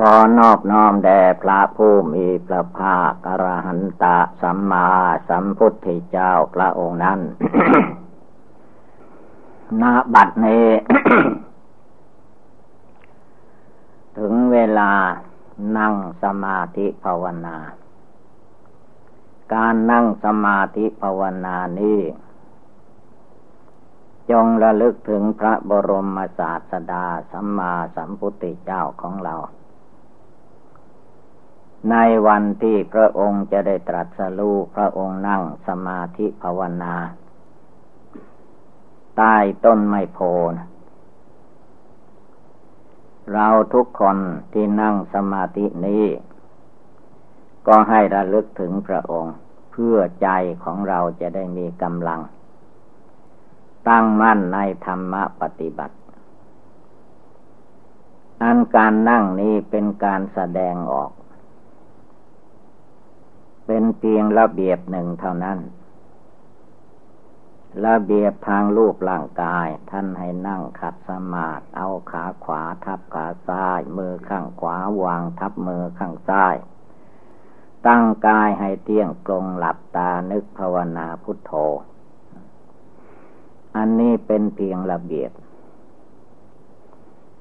[0.00, 4.88] ขอนอบน้อมแด่พระผู้มีพระภาคอรหันตะสัมมา
[5.28, 7.20] สัมพุทธเจ้าพระองค์นั้น
[9.82, 10.68] ณบัดนี้
[14.18, 14.92] ถึงเวลา
[15.78, 17.56] นั่งสมาธิภาวนา
[19.54, 22.00] การนั่งสมาธิภาวนานี้
[24.30, 29.36] จงระลึกถึงพระบรมศาสดาสัมมาสัมพุทธเจ้าของเรา
[31.90, 36.94] ในวันที่พระองค์จะได้ตรัสรู้พระองค์นั่งสมาธิภาวนา
[39.16, 40.18] ใต้ต้นไมโพ
[40.50, 40.52] น
[43.32, 44.18] เราทุกคน
[44.52, 46.04] ที่นั่งสมาธินี้
[47.66, 49.34] ก็ให้ระลึกถึงพระองค์
[49.72, 50.28] เพื่อใจ
[50.64, 52.20] ของเราจะได้มีกำลัง
[53.88, 55.96] ตั้งมั่นในธรรมปฏิบัติ
[58.42, 61.10] อันการนั่งนี้เป็นการแสดงออก
[63.66, 65.58] เป็นเพียงระเบียบหนึ่งเท่านั้น
[67.86, 76.56] ระเบียบทางรูปร่างกายท่านให้นั่งขัดสมาธิเอาขาขวาทับขาซ้าย มือข้างขวาวางทับมือข้างซ้าย
[77.86, 81.52] ตั้งกายให้เตี้ยงตรงหลับตานึกภาวนาพุทโธ
[83.76, 85.30] อันนี้เป็นเพียงระเบียบ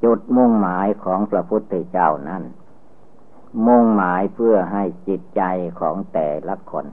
[0.04, 2.44] จุดมุ่งหมายของพระพุทธเจ้านั้น
[3.66, 5.42] มุ่งหมายเพื่อให้จิตใจ
[5.80, 6.86] ของแต่ละคน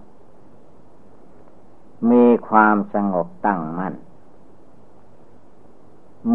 [2.10, 3.94] มีความสงบตั้งมั่น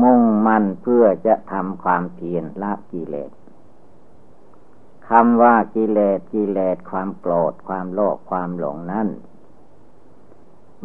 [0.01, 3.31] มุ่งมั่นเพื่อจะทำความเพียรละกิเลส
[5.09, 9.07] คำว่ากิเลสกิเลสความโกรธความโลภความหลงนั้น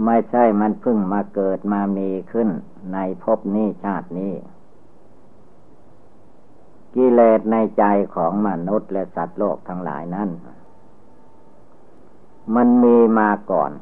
[0.05, 2.49] ไม่ใช่มันเพิ่งมาเกิดมามีขึ้น
[2.93, 4.35] ในภพนี้ชาตินี้
[6.95, 10.29] กิเลสในใจของมนุษย์และสัตว์โลกทั้งหลายนั้น
[12.55, 13.73] มันมีมาก่อน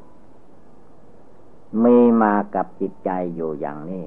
[1.84, 4.04] มีมากับจิตใจอยู่อย่างนี้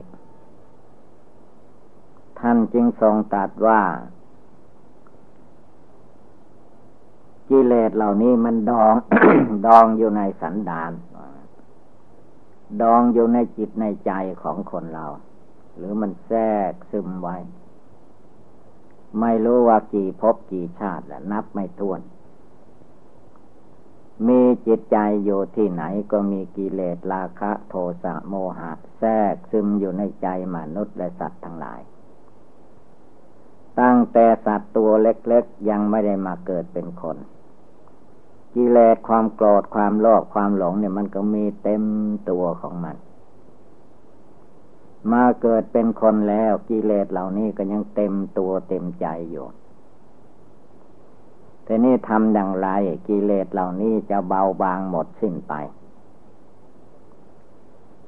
[2.40, 3.82] ท่านจึงทรงตรัสว่า
[7.50, 8.94] กิเลสเหล่านี้มันดอง
[9.68, 10.92] ดองอยู่ในสันดาน
[12.82, 14.12] ดองอยู่ในจิตในใจ
[14.44, 15.06] ของคนเรา
[15.78, 17.38] หรือมันแทรกซึมไว้
[19.20, 22.02] ไม่รู้ว่ากี่ภพกี่ชาติแล้วนับไม่ถ้วน
[24.28, 31.82] มีจิตใจอยู่ที่ไหนก็มีกิเลสราคะ โทสะโมหะ แทรกซึมอยู่ในใจมนุษย์และสัตว์ทั้งหลาย
[33.80, 37.18] ตั้งแต่สัตว์ตัวเล็กๆ ยังไม่ได้มาเกิดเป็นคน
[38.56, 41.84] กิเลสความโกรธความโลภความหลงเนี่ยมันก็มีเต็ม
[42.30, 42.96] ตัวของมัน
[45.12, 49.46] มาเกิดเป็นคนแล้วกิเลสเหล่านี้ก็ยังเต็มตัวเต็มใจอยู่
[51.66, 52.70] ทีนี้ทำอย่างไร
[53.08, 55.54] กิเลสเหล่านี้จะเบาบางหมดสิ้นไป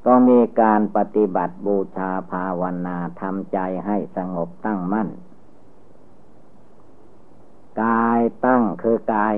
[0.06, 5.10] ก็มีการปฏิบัติบูชาภาวนาทำใจให้สงบตั้งมั่น
[7.82, 9.34] กายตั้งคือกาย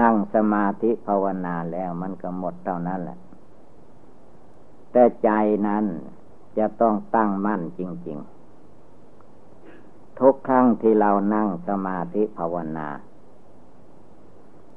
[0.00, 3.18] นั่งสมาธิภาวนาแล้วมันก็หมดเท่านั้นแหละ
[4.92, 5.30] แต่ใจ
[5.66, 5.84] นั้น
[6.58, 8.18] จะต้องตั้งมั่นจริง
[9.04, 12.88] ๆ ทุกครั้งที่เรานั่งสมาธิภาวนา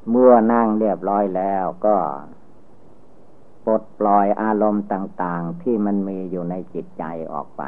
[0.09, 1.97] เมื่อนั่งเรียบร้อยแล้วก็
[3.65, 7.63] ปลดปล่อยอารมณ์ต่าง ๆ ที่มันมีอยู่ในจิตใจออกไป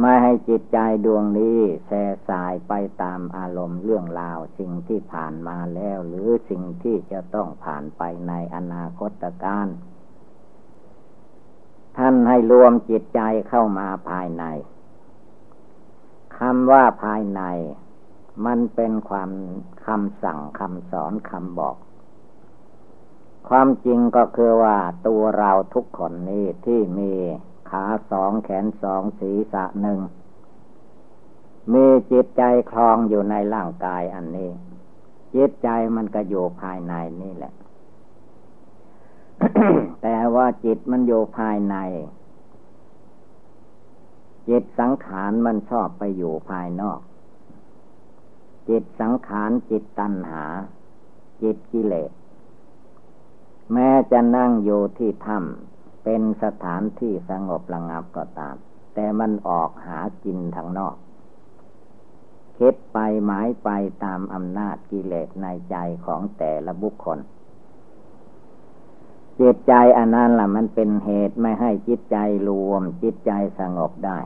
[0.00, 9.66] ไม่ให้จิตใจดวงนี้แส่สายไปตามอารมณ์เรื่องราวสิ่งที่ผ่านมาแล้ว หรือสิ่งที่จะต้องผ่านไปในอนาคตการ
[11.96, 14.44] ท่านให้รวมจิตใจเข้ามาภายใน
[16.38, 17.42] คำว่าภายใน
[18.46, 19.30] มันเป็นความ
[19.86, 21.76] คำสั่งคำสอนคำบอก
[23.48, 27.12] ความจริงก็คือว่าตัวเราทุกคนนี้ที่มี
[27.70, 30.00] ขาสองแขนสองศีรษะหนึ่ง
[31.72, 34.50] มีจิตใจคลองอยู่ในร่างกายอันนี้
[35.34, 37.52] จิตใจมันก็อยู่ภายในนี่แหละ
[40.02, 41.76] แต่ว่าจิตมันอยู่ภายใน
[44.48, 47.00] จิตสังขารมันชอบไปอยู่ภายนอก
[48.68, 50.44] จิตสังขารจิตตัณหา
[51.42, 52.10] จิตกิเลส
[53.72, 58.56] แม้จะนั่งอยู่ที่ถ้ำเป็นสถานที่สงบระงับก็ตาม
[58.94, 60.96] แต่มันออกหากินทางนอก
[62.58, 63.68] คิดไปหมายไป
[64.04, 65.76] ตามอำนาจกิเลสในใจ
[66.06, 67.18] ของแต่ละบุคคล
[69.40, 72.16] จิตใจอันนั้นล่ะ มันเป็นเหตุไม่ให้จิตใจ
[72.48, 74.18] รวม จิตใจสงบได้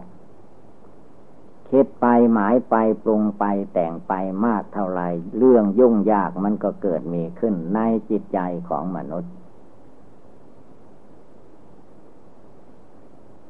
[1.70, 4.12] คิดไปหมายไปปรุงไปแต่งไป
[4.44, 5.02] มากเท่าไร
[5.38, 7.78] เรื่องยุ่งยากมันก็เกิดมีขึ้นใน
[8.10, 8.38] จิตใจ
[8.68, 9.32] ของมนุษย์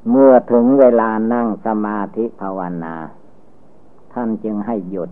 [0.09, 2.95] เมื่อถึงเวลานั่งสมาธิภาวนา
[4.13, 5.11] ท่านจึงให้หยุด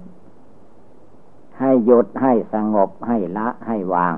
[1.59, 4.13] ให้หยุดให้สงบให้ละให้วาง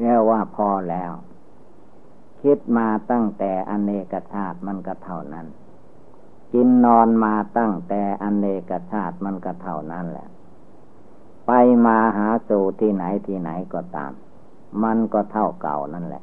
[0.00, 1.12] เรียกว่าพอแล้ว
[2.42, 5.46] คิดมาตั้งแต่อเนกชาติมันก็เท่านั้น
[6.52, 10.28] กินนอนมาตั้งแต่อเนกชาติมันก็เท่านั้นแหละ
[11.46, 11.52] ไป
[11.86, 14.12] มาหาสู่ที่ไหนที่ไหนก็ตาม
[14.82, 16.22] มันก็เท่าเก่านั่นแหละ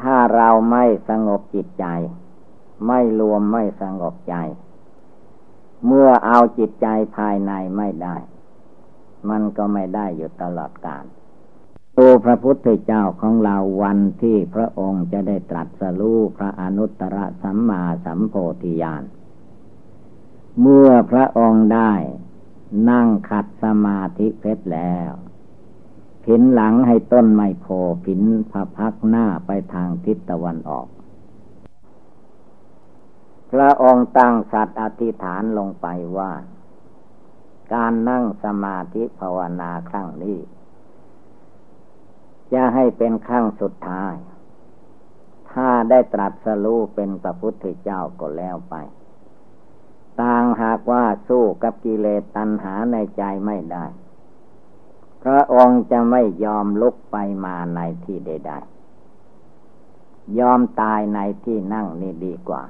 [0.00, 1.86] ถ้าเราไม่สงบจิตใจ
[2.86, 4.34] ไม่รวมไม่สงบใจ
[5.86, 6.86] เมื่อเอาจิตใจ
[7.16, 8.16] ภายในไม่ได้
[9.30, 11.04] มันก็ไม่ได้อยู่ตลอดกาล
[11.98, 19.02] ตัวพระพุทธเจ้าของเราวันที่พระองค์จะได้ตรัสรู้พระอนุตตรสัมมาสัมโพธิญาณ
[20.60, 21.92] เมื่อพระองค์ได้
[22.90, 25.10] นั่งขัดสมาธิเพชรแล้ว
[26.24, 27.66] ผินหลังให้ต้นไมโพ
[28.04, 30.86] ผินพระพักหน้าไปทางทิศตะวันออก
[33.52, 35.86] พระองค์ตั้งสัตว์อธิษฐานลงไป
[36.18, 36.32] ว่า
[37.72, 40.38] การนั่งสมาธิภาวนาครั้งนี้
[42.54, 44.14] จะให้เป็นขั้งสุดท้าย
[45.52, 48.74] ถ้าได้ตรัสรู้เป็นพระพุทธเจ้าก็แล้วไป
[50.20, 53.84] ต่างหากว่าสู้กับกิเลสตัณหาในใจไม่ได้
[55.22, 62.62] พระองค์จะไม่ยอมลุกไปมาในที่ใดๆ ยอมตายในที่นั่งนี่ดีกว่า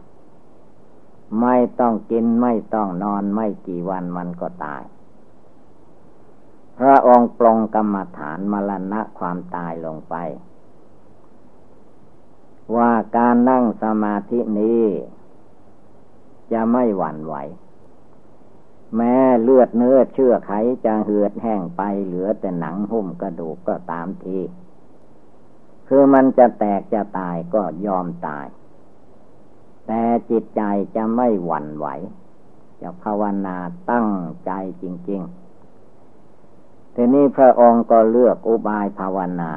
[1.41, 4.83] ไม่ต้องกินไม่ต้องนอนไม่กี่วันมันก็ตาย
[6.79, 10.15] พระองค์ปรงกรรมฐานมรณะความตายลงไป
[12.77, 14.83] ว่าการนั่งสมาธินี้
[16.53, 17.35] จะไม่หวั่นไหว
[18.97, 20.53] แม้เลือดเนื้อเชื่อไข
[20.85, 24.39] จะเหือดแห้งไปเหลือแต่หนังหุ้มกระดูกก็ตามที
[25.89, 28.47] คือมันจะแตกจะตายก็ยอมตาย
[29.87, 30.63] แต่จิตใจ
[30.97, 31.87] จะไม่หวั่นไหว
[32.81, 33.57] จะภาวนา
[33.91, 34.09] ตั้ง
[34.47, 35.44] ใจจริง ๆ
[37.07, 39.53] ทีนี้พระองค์ก็เลือกอุบายภาวนา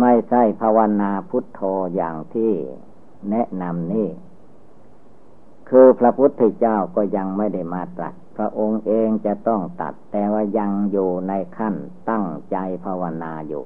[0.00, 1.60] ไม่ใช่ภาวนาพุทโธ
[1.94, 2.52] อย่างที่
[3.30, 4.08] แนะนำนี่
[5.68, 11.74] คือพระพุทธเจ้าก็ยังไม่ได้มาตรัส พระองค์เองจะต้องตัด แต่ว่ายังอยู่ในขั้น
[12.10, 13.64] ตั้งใจภาวนาอยู่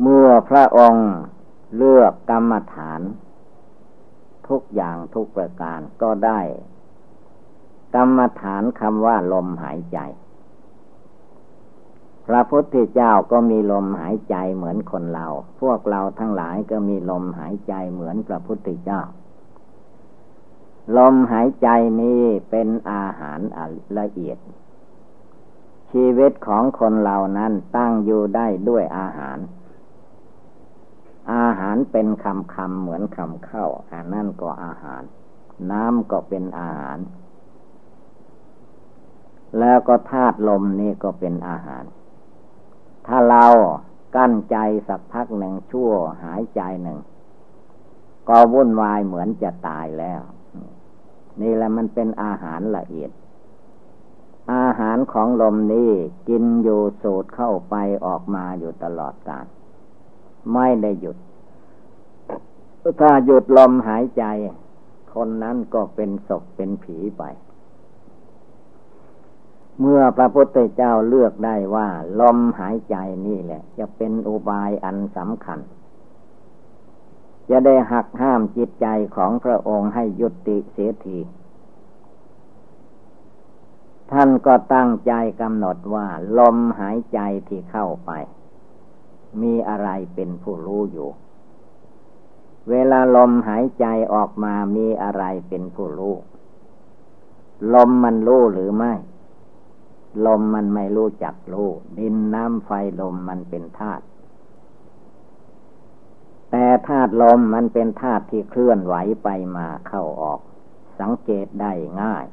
[0.00, 1.08] เมื่อพระองค์
[1.76, 3.00] เลือกกรรมฐาน
[4.48, 6.40] ทุกอย่างทุกประการก็ได้
[7.94, 9.98] กรรมฐานคำว่าลมหายใจ
[12.26, 15.26] พระพุทธเจ้าก็มีลมหายใจเหมือนคนเรา
[15.60, 19.00] พวกเราทั้งหลายก็มีลมหายใจเหมือนพระพุทธเจ้า
[20.96, 21.68] ลมหายใจ
[22.00, 23.40] นี้เป็นอาหาร
[23.98, 24.38] ละเอียด
[25.90, 29.38] ชีวิตของคนเรานั้นตั้งอยู่ได้ด้วยอาหาร
[31.32, 35.02] อาหารเป็นคำคำเหมือนคำเข้าอันนั่นก็อาหาร
[35.70, 36.98] น้ำก็เป็นอาหาร
[39.58, 41.84] แล้วก็ธาตุลมนี่ก็เป็นอาหาร
[43.06, 43.46] ถ้าเรา
[44.16, 44.56] กั้นใจ
[44.88, 45.90] สักพักหนึ่งชั่ว
[46.24, 46.98] หายใจหนึ่ง
[48.28, 50.20] ก็วุ่นวายเหมือนจะตายแล้ว
[51.40, 53.10] นี่แหละมันเป็นอาหารละเอียด
[54.54, 55.90] อาหารของลมนี้
[56.28, 57.74] กินอยู่สูดเข้าไป
[58.06, 59.46] ออกมาอยู่ตลอดกาล
[60.52, 61.16] ไม่ได้หยุด
[63.00, 64.24] ถ้าหยุดลมหายใจ
[65.14, 67.22] คนนั้นก็เป็นศพเป็นผีไป
[69.80, 71.88] เมื่อพระพุทธเจ้าเลือกได้ว่า
[72.20, 75.60] ลมหายใจนี่แหละ จะเป็นอุบายอันสำคัญ
[77.50, 81.18] จะได้หักห้ามจิตใจของพระองค์ให้ยุติเสียที
[84.12, 86.06] ท่านก็ตั้งใจกำหนดว่า
[86.38, 88.10] ลมหายใจที่เข้าไป
[89.42, 91.10] มีอะไรเป็นผู้รู้อยู่
[92.70, 96.16] เวลาลมหายใจออกมามีอะไรเป็นผู้รู้
[97.74, 98.92] ลมมันรู้หรือไม่
[100.26, 104.04] ลมมันไม่รู้จักรู้ ดินน้ำไฟลมมันเป็นธาตุ
[106.50, 108.94] แต่ธาตุลมมันเป็นธาตุที่เคลื่อนไหว
[109.24, 110.40] ไปมาเข้าออก
[111.00, 112.26] สังเกตได้ง่าย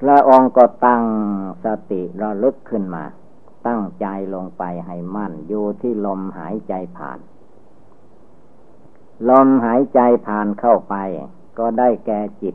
[0.00, 1.04] พระองค์ก็ตั้ง
[1.64, 3.04] สติระลึกขึ้นมา
[3.66, 7.18] ตั้งใจลงไปให้มั่นอยู่ที่ลมหายใจผ่าน
[9.28, 10.94] ลมหายใจผ่านเข้าไป
[11.58, 12.54] ก็ได้แก่จิต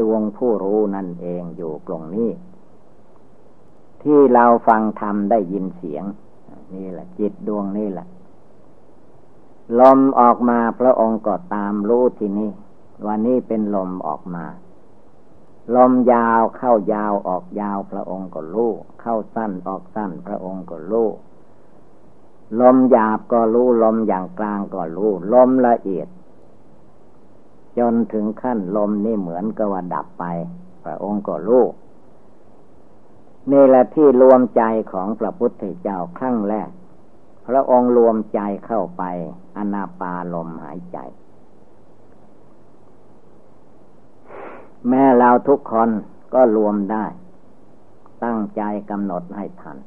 [0.00, 2.30] ดวงผู้รู้นั่นเองอยู่ตรงนี้
[4.02, 6.04] ที่เราฟังธรรมได้ยินเสียง
[6.74, 8.06] นี่แหละ จิตดวงนี่แหละ
[9.80, 12.50] ลมออกมาพระองค์ก็ตามรู้ที่นี่
[13.06, 14.44] วันนี้เป็นลมออกมา
[15.74, 21.08] ลมยาวเข้ายาวออกยาวพระองค์ก็รู้เข้าสั้นออกสั้นพระองค์ก็รู้
[22.60, 26.08] ลมหยาบก็รู้ลมอย่างกลางก็รู้ลมละเอียด
[27.78, 30.24] จนถึงขั้นลมนี่เหมือนกับว่าดับไป
[30.84, 31.64] พระองค์ก็รู้
[33.50, 36.70] นี่แหละที่รวมใจของพระพุทธเจ้าครั้งแรก
[37.46, 39.02] พระองค์รวมใจเข้าไป
[39.56, 40.98] อนาปาลมหายใจ
[44.88, 45.90] แม่เราทุกคน
[46.34, 47.04] ก็รวมได้
[48.24, 49.78] ตั้งใจกำหนดให้ทัน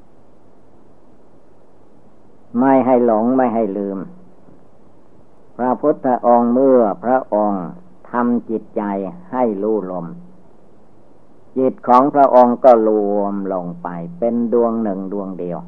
[2.59, 3.97] ไม่ให้หลงไม่ให้ลืม
[5.57, 7.65] พระพุทธองค์เมื่อพระองค์
[8.11, 8.83] ทำจิตใจ
[9.31, 10.05] ให้รู้ลม
[11.57, 13.87] จิตของพระองค์ก็รวมลงไป
[14.19, 15.59] เป็นดวงหนึ่งดวงเดียว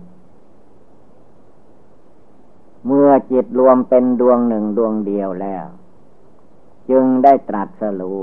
[2.85, 5.65] เมื่อจิตรวมเป็นดวงหนึ่งดวงเดียวแล้ว
[6.89, 8.21] จึงได้ตรัสรู้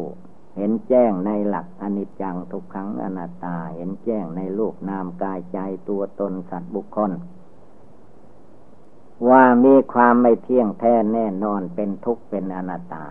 [0.57, 7.13] เห็นแจ้งในหลักอนิจจังทุกขังอนัตตา เห็นแจ้งในรูปนามกายใจตัวตนสัตว์บุคคล
[9.29, 13.05] ว่ามีความไม่เที่ยงแท้แน่นอนเป็นทุกข์เป็นอนัตตา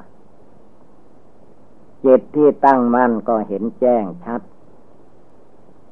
[2.06, 4.42] จิตที่ตั้งมั่นก็เห็นแจ้งชัด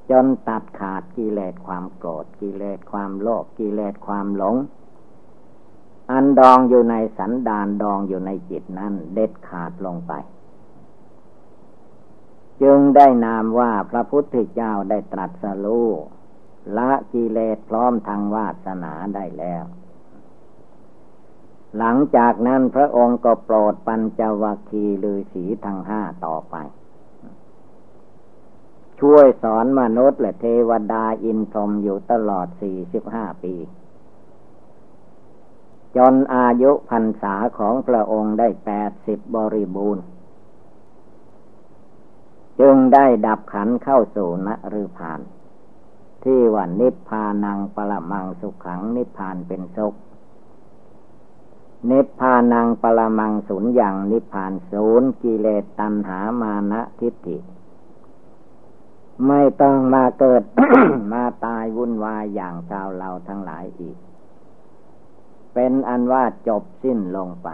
[0.09, 4.55] จนตัดขาดกิเลสความโกรธกิเลสความโลภกิเลสความหลง
[6.11, 10.13] อันดองอยู่ในสันดานดองอยู่ในจิตนั้นเด็ดขาดลงไป
[12.61, 15.87] จึงได้นามว่าพระพุทธเจ้าได้ตรัสรู้
[16.77, 19.63] ละกิเลสพร้อมทางวาสนาได้แล้ว
[21.77, 26.55] หลังจากนั้นพระองค์ก็โปรดปัญจวัคคีลือสีทั้งห้าต่อไป
[28.99, 33.55] ช่วยสอนมนุษย์และเทวดาอินทรมอยู่ตลอดสี่สิบห้าปี
[35.97, 40.03] จนอายุพรรษาของพระองค์ได้แปดสิบบริบูรณ์
[42.59, 44.49] จึงได้ดับขันเข้าสู่น
[44.81, 45.19] ฤพาน
[46.23, 49.95] ที่ว่านิพพานังปรมังสุขขังนิพพานเป็นสุข
[51.87, 57.37] นิพพานังปรมังสุญญ์ยังนิพพานศูนย์กิเลสตัณหามานะทิฏฐิ
[59.27, 60.43] ไม่ต้องมาเกิด
[61.13, 63.97] มาตายวุ่นวายอย่างชาวเราทั้งหลายอีก
[65.53, 67.49] เป็นอันว่าจบสิ้นลงไป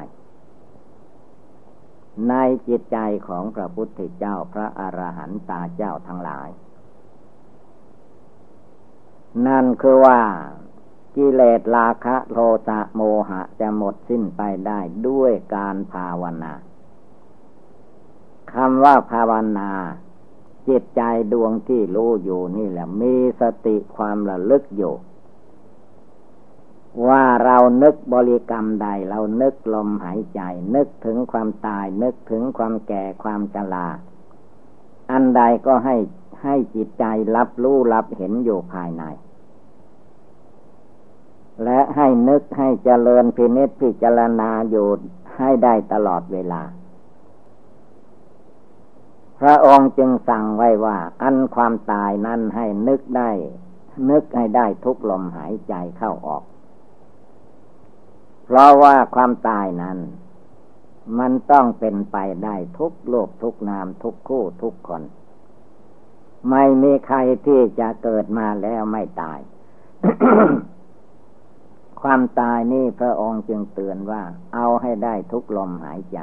[2.29, 2.34] ใน
[2.67, 6.50] จิตใจของพระพุทธเจ้าพระอรหันตาเจ้าทั้งหลาย
[9.48, 10.20] นั่นคือว่า
[11.16, 16.54] กิเลสราคะโทสะโมหะจะหมดสิ้นไปได้ด้วยการภาวนา
[18.54, 19.72] คำว่าภาวนา
[20.68, 21.02] จิตใจ
[21.34, 24.96] ดวงที่รู้อยู่นี่แหละ มีสติความระลึกอยู่
[27.08, 30.42] ว่าเรานึกบริกรรมใด เรานึกลมหายใจ
[30.76, 33.88] นึกถึงความตาย นึกถึงความแก่ความชรา
[35.12, 35.96] อันใดก็ให้
[36.44, 37.06] ให้จิตใจ
[37.36, 39.04] รับรู้รับเห็นอยู่ภายใน
[41.64, 44.88] และให้นึกให้เจริญพินิจพิจารณาอยู่
[45.38, 46.62] ให้ได้ตลอดเวลา
[49.40, 53.32] พระองค์จึงสั่งไว้ว่า อันความตายนั้นให้นึกได้
[54.10, 56.44] นึกให้ได้ทุกลมหายใจเข้าออก
[58.46, 59.98] เพราะว่าความตายนั้น
[61.20, 65.02] มันต้องเป็นไปได้ทุกโลกทุกนามทุกคู่ทุกคน
[66.50, 69.40] ไม่มีใครที่จะเกิดมาแล้วไม่ตาย
[72.08, 76.20] ความตายนี่พระองค์จึงเตือนว่า เอาให้ได้ทุกลมหายใจ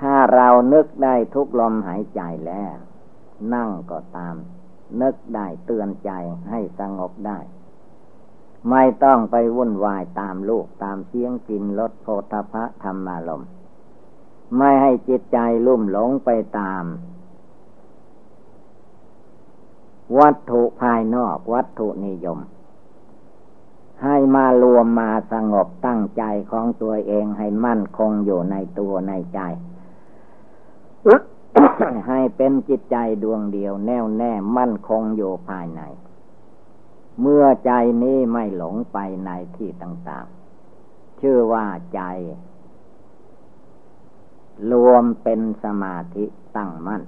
[0.00, 2.76] ถ้าเรานึกได้ทุกลมหายใจแล้ว
[3.54, 4.36] นั่งก็ตาม
[5.00, 6.10] นึกได้เตือนใจ
[6.50, 7.38] ให้สงบได้
[8.70, 13.44] ไม่ต้องไปวุ่นวายตามลูกตามเสียงกินรสโพธพะธรรมารม
[14.56, 16.84] ไม่ให้จิตใจลุ่มหลงไปตาม
[20.18, 22.40] วัตถุภายนอกวัตถุนิยม
[24.04, 29.40] ให้มารวมมาสงบตั้งใจของตัวเองให้มั่นคงอยู่ในตัวในใจ
[32.08, 35.82] ให้เป็นจิตใจดวงเดียวแน่วแน่มั่นคงอยู่ภายใน
[37.20, 42.00] เมื่อใจนี้ไม่หลงไปในที่ต่างๆ ชื่อว่าใจ
[44.72, 46.24] รวมเป็นสมาธิ
[46.56, 47.02] ตั้งมั่น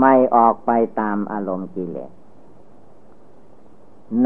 [0.00, 0.70] ไม่ออกไป
[1.00, 2.12] ตามอารมณ์กิเลส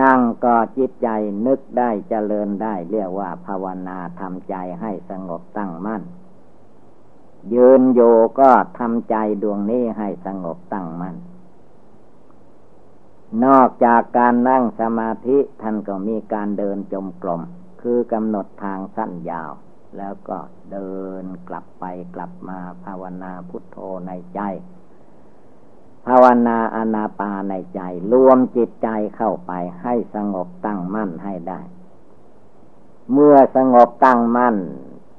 [0.02, 1.08] นั่งก็จิตใจ
[1.46, 6.02] นึกได้เจริญได้ เรียกว่าภาวนาทำใจให้สงบตั้งมั่น
[7.54, 8.00] ยืนโย
[8.40, 11.16] ก็ทำใจดวงนี้ให้สงบตั้งมั่น
[13.44, 17.42] นอกจากการนั่งสมาธิท่านก็มีการเดินจมกลม
[17.80, 19.52] คือกำหนดทางสั้นยาว
[19.96, 20.38] แล้วก็
[20.72, 20.92] เดิ
[21.22, 24.40] นกลับไปกลับมาภาวนาพุทโธในใจ
[26.06, 27.80] ภาวนาอนาปาในใจ
[28.12, 29.52] รวมจิตใจเข้าไป
[29.82, 31.60] ให้สงบตั้งมั่นให้ได้
[33.12, 34.56] เมื่อสงบตั้งมั่น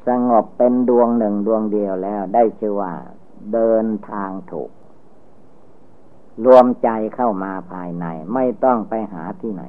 [0.08, 2.94] สงบเป็นดวงหนึ่งดวงเดียวแล้วได้ชื่อว่า
[3.54, 4.72] เดินทางถูก
[6.46, 9.64] รวมใจเข้ามาภายใน ไม่ต้องไปหาที่ไหน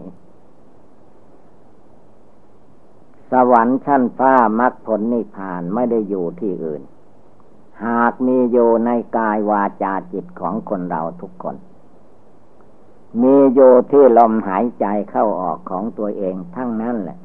[3.31, 6.83] สวรรค์ชั้นฟ้ามรรคผลนิพพานไม่ได้อยู่ที่อื่น
[7.87, 11.57] หากมีอยู่ในกายวาจาจิตของคนเราทุกคน
[13.23, 17.19] มีอยู่ที่ลมหายใจเข้าออกของตัวเองทั้งนั้นแหละ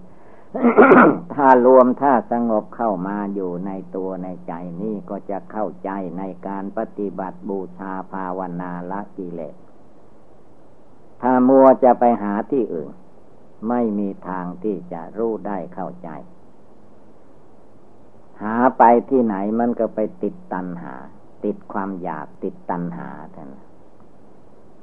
[1.34, 9.56] ถ้ารวมถ้าสงบเข้ามาอยู่ในตัวในใจนี่ก็จะเข้าใจในการปฏิบัติบูชาภาวนาละกิเลส
[11.22, 12.92] ถ้ามัวจะไปหาที่อื่น
[13.70, 16.10] ไม่มีทางที่จะรู้ได้เข้าใจ
[18.42, 20.94] หาไปที่ไหนมันก็ไปติดตัณหา
[21.46, 23.50] ติดความอยากติดตัณหาท่าน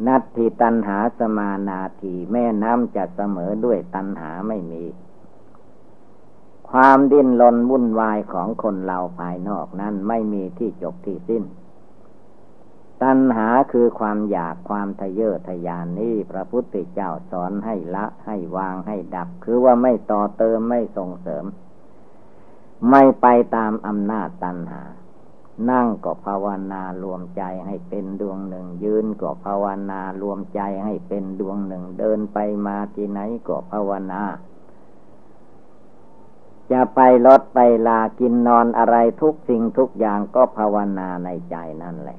[0.06, 4.84] นัตถิตัณหาสมานาทีแม่น้ำจะเสมอด้วยตัณหาไม่มี
[6.70, 11.44] ความดิ้นรนวุ่นวายของคนเราภายนอกนั้นไม่มีที่จบที่สิ้น
[13.02, 21.44] ตัณหาคือความอยากความทะเยอทะยานนี้พระพุทธเจ้าสอนให้ละให้วางให้ดับ คือว่าไม่ต่อเติมไม่ส่งเสริม
[22.90, 24.82] ไม่ไปตามอำนาจตัณหา
[25.70, 34.22] นั่งก็ภาวนารวมใจให้เป็นดวงหนึ่ง ยืนก็ภาวนารวมใจให้เป็นดวงหนึ่ง เดินไปมาที่ไหนก็ภาวนา
[36.72, 42.18] จะไปรถไปลากินนอนอะไรทุกสิ่งทุกอย่างก็ภาวนาในใจนั่นแหละ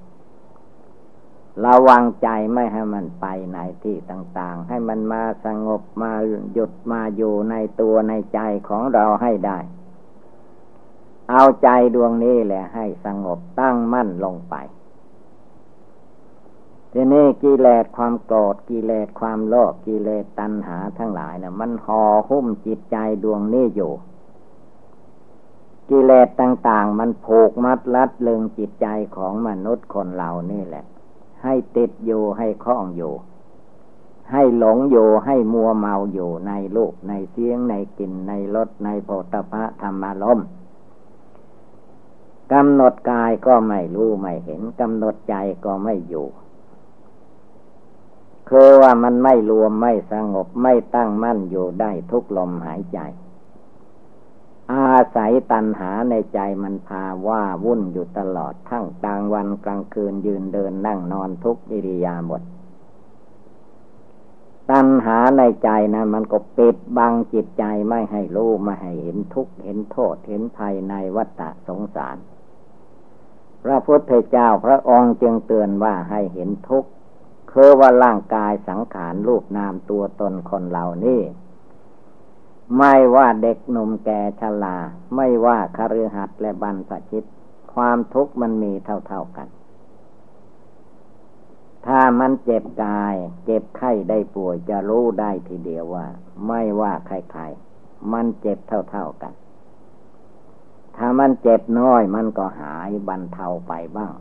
[1.66, 6.12] ระวังใจไม่ให้มันไปในที่ต่างๆ ให้มันมาสงบมา
[6.54, 9.60] หยุดมาอยู่ในตัวในใจของเราให้ได้
[11.30, 14.56] เอาใจดวงนี้แหละให้สงบตั้งมั่นลงไป
[16.94, 23.94] ทีนี้กิเลสความโกรธกิเลสความโลภกิเลสตัณหาทั้งหลายนะ่ะ มันห่อหุ้มจิตใจดวงนี้อยู่
[25.90, 30.86] กิเลสต่างๆ มันผูกมัดลัดลึงจิตใจของมนุษย์คนเรานี่แหละ
[31.44, 33.14] ให้ติดอยู่ให้คล้องอยู่
[34.32, 40.48] ให้หลงอยู่ให้มัวเมาอยู่ในลูกในเสียงในกลิ่นในรสในโพธพะธรรมารมณ์
[42.52, 46.28] กำหนดกายก็ไม่รู้ไม่เห็นกำหนดใจก็ไม่อยู่
[48.50, 53.00] คือว่ามันไม่รวมไม่สงบไม่ตั้งมั่นอยู่ได้ทุกลมหายใจ
[54.74, 62.44] อาศัยตัณหาในใจมันพาว่าวุ่นอยู่ตลอดทั้งกลางวันกลางคืนยืนเดินนั่งนอนทุกอิริยาบถ
[64.72, 72.18] ตัณหาในใจนะมันก็ปิดบังจิตใจไม่ให้รู้ ไม่ให้เห็นทุกข์เห็นโทษเห็นภัยในวัฏสงสาร
[73.64, 76.90] พระพุทธเจ้าพระองค์จึงเตือนว่าให้เห็นทุกข์
[77.52, 81.22] คือว่าร่างกายสังขารรูปนามตัวตนคนเหล่านี้
[82.78, 84.78] ไม่ว่าเด็กหนุ่มแก่ชรา
[85.16, 87.24] ไม่ว่าคฤหัสถ์และบรรพชิต
[87.74, 89.48] ความทุกข์มันมีเท่าๆกัน
[91.88, 96.08] ถ้ามันเจ็บกาย เจ็บไข้ได้ป่วยจะรู้ได้ทีเดียวว่า
[96.48, 99.34] ไม่ว่าใครๆมันเจ็บเท่าๆกัน
[100.98, 104.14] ถ้ามันเจ็บน้อย มันก็หายบรรเทาไปบ้าง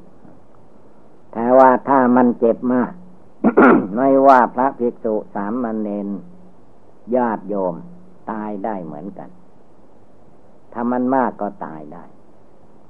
[1.33, 2.93] แต่ว่าถ้ามันเจ็บมาก
[3.97, 6.09] ไม่ว่าพระภิกษุสามมเณร
[7.17, 7.75] ญาติโยม
[8.31, 9.31] ตายได้เหมือนกัน
[10.73, 12.05] ถ้ามันมากก็ตายได้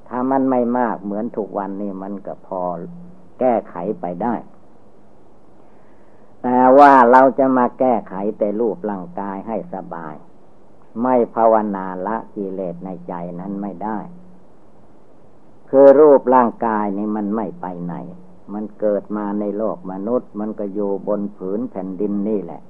[0.09, 2.63] ถ้ามันไม่มากเหมือนทุกวันนี้มันก็พอ
[3.41, 4.35] แก้ไขไปได้
[6.43, 10.15] แต่ว่าเราจะมาแก้ไขแต่รูปร่างกายให้สบาย
[11.01, 13.99] ไม่ภาวนาละกิเลสในใจนั้นไม่ได้
[15.71, 17.95] คือรูปร่างกายนี่มันไม่ไปไหน
[18.53, 22.63] มันเกิดมาในโลกมนุษย์ มันก็อยู่บนผืนแผ่นดินนี่แหละ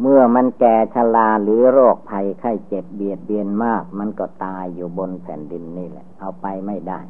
[0.00, 7.00] เมื่อมันแก่ชราหรือโรคภัยไข้เจ็บเบียดเบียนมาก มันก็ตายอยู่บนแผ่นดินนี่แหละ เอาไปไม่ได้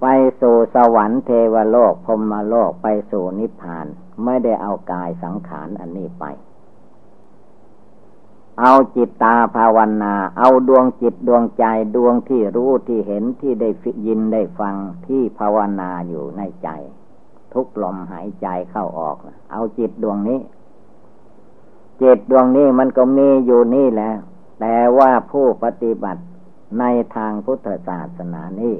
[0.00, 0.06] ไป
[0.40, 3.86] สู่สวรรค์เทวโลกพรมโลกไปสู่นิพพาน
[4.24, 6.24] ไม่ได้เอากายสังขารอันนี้ไป
[8.60, 11.64] เอาจิตตาภาวนา เอาดวงจิตดวงใจ
[11.96, 13.70] ดวงที่รู้ที่เห็นที่ได้
[14.06, 14.74] ยินได้ฟัง
[15.06, 16.68] ที่ภาวนาอยู่ในใจ
[17.52, 19.16] ทุกลมหายใจเข้าออก
[19.50, 20.40] เอาจิตดวงนี้
[22.02, 24.16] จิตดวงนี้มันก็มีอยู่นี่แหล้ว
[24.60, 26.22] แต่ว่าผู้ปฏิบัติ
[26.78, 26.84] ใน
[27.16, 28.76] ทางพุทธศาสนานี้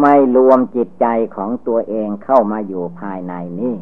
[0.00, 3.74] ไม่รวมจิตใจของตัวเองเข้ามาอยู่ภายในนี้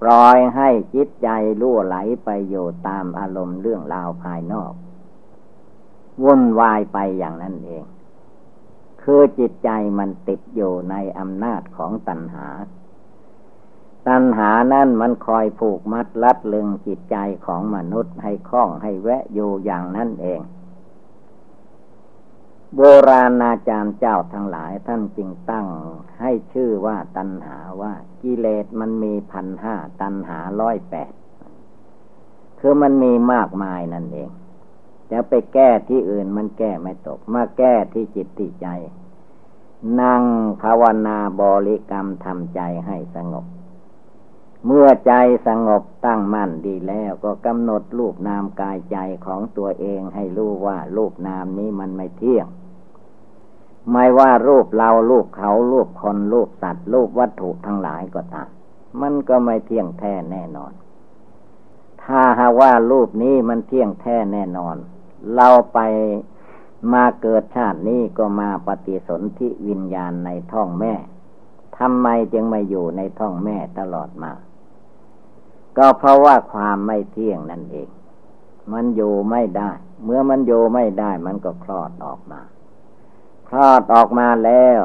[0.00, 1.28] ปล่อยให้จิตใจ
[1.62, 4.72] ล่วไหลไปอยู่ตามอารมณ์เรื่องราวภายนอก
[6.22, 7.84] วุ่นวายไปอย่างนั้นเอง
[9.02, 12.48] คือจิตใจมันติดอยู่ในอำนาจของตัณหา
[14.08, 20.40] ตัณหานั่นมันคอยผูกมัดลัดลึงจิตใจของมนุษย์ให้คล้องให้แวะอยู่อย่างนั้นเอง
[22.76, 25.66] โบราณอาจารย์เจ้าทั้งหลายท่านจึงตั้ง
[26.20, 31.12] ให้ชื่อว่าตัณหาว่ากิเลสมันมีพันห้าตัณหาร้อยแปด
[32.60, 34.30] คือมันมีมากมายนั่นเอง
[35.10, 38.68] จะไปแก้ที่อื่นมันแก้ไม่ตก มาแก้ที่จิตที่ใจ
[40.00, 40.22] นั่ง
[40.62, 43.46] ภาวนาบริกรรมทำใจให้สงบ
[44.66, 45.12] เมื่อใจ
[45.46, 48.96] สงบตั้งมั่นดีแล้วก็กำหนดรูปนามกายใจ
[49.26, 52.46] ของตัวเองให้รู้ว่ารูปนามนี้มันไม่เที่ยง
[53.90, 58.48] ไม่ว่ารูปเรารูปเขารูปคนรูปสัตว์รูปวัตถุทั้งหลายก็ตาม
[59.00, 60.72] มันก็ไม่เที่ยงแท้แน่นอน
[62.02, 64.76] ถ้าหาว่ารูปนี้มันเที่ยงแท้แน่นอน
[65.34, 65.78] เราไป
[66.92, 70.94] มาเกิดชาตินี้ก็มาปฏิสนธิวิญญาณในท้องแม่
[71.78, 74.32] ทำไมจึงไม่อยู่ในท้องแม่ตลอดมา
[75.78, 77.88] ก็เพราะว่าความไม่เที่ยงนั่นเอง
[78.72, 79.70] มันอยู่ไม่ได้
[80.04, 82.40] เมื่อมันอยู่ไม่ได้มันก็คลอดออกมา
[83.48, 84.80] คลอดออกมาแล้ว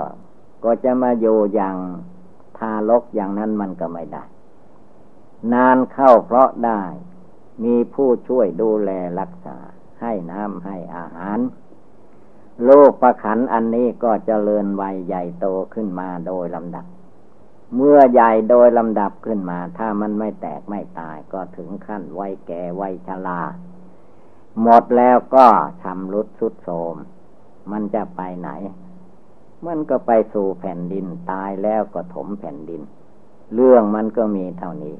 [0.63, 1.75] ก็จะมาอยู่อย่าง
[2.57, 4.23] ทารกอย่างนั้นมันก็ไม่ได้
[5.53, 6.81] นานเข้าเพราะได้
[7.63, 9.57] มีผู้ช่วยดูแลรักษา
[10.01, 11.39] ให้น้ำให้อาหาร
[12.63, 16.85] โลกประขันอันนี้ก็จเจริญวัยใหญ่โตขึ้นมาโดยลำดับ
[17.75, 23.41] เมื่อใหญ่โดยลำดับขึ้นมา ถ้ามันไม่แตกไม่ตาย ก็ถึงขั้นวัยแก่วัยชรา
[24.61, 25.45] หมดแล้วก็
[25.81, 26.95] ชำรุดสุดโทม
[27.71, 28.49] มันจะไปไหน
[29.65, 32.81] มันก็ไปสู่แผ่นดินตายแล้วก็ถมแผ่นดิน
[33.53, 34.95] เรื่องมันก็มีเท่านี้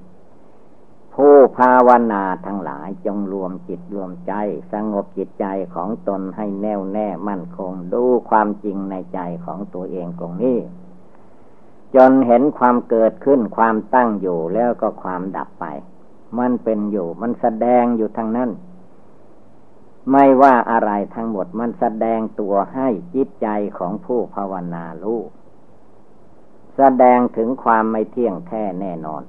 [1.14, 4.34] ผู้ภาวนาทั้งหลายจงรวมจิตรวมใจ
[4.74, 10.58] สงบจิตใจของตนให้แน่วแน่มั่นคง ดูความจริงในใจของตัวเองตรงนี้
[11.96, 15.66] จนเห็นความเกิดขึ้นความตั้งอยู่แล้วก็ความดับไป
[16.40, 18.50] มันเป็นอยู่มันแสดงอยู่ทางนั้น
[20.12, 25.22] ไม่ว่าอะไรทั้งหมดมันแสดงตัวให้จิตใจของผู้ภาวนารู้
[26.78, 29.24] แสดงถึงความไม่เที่ยงแท้แน่นอน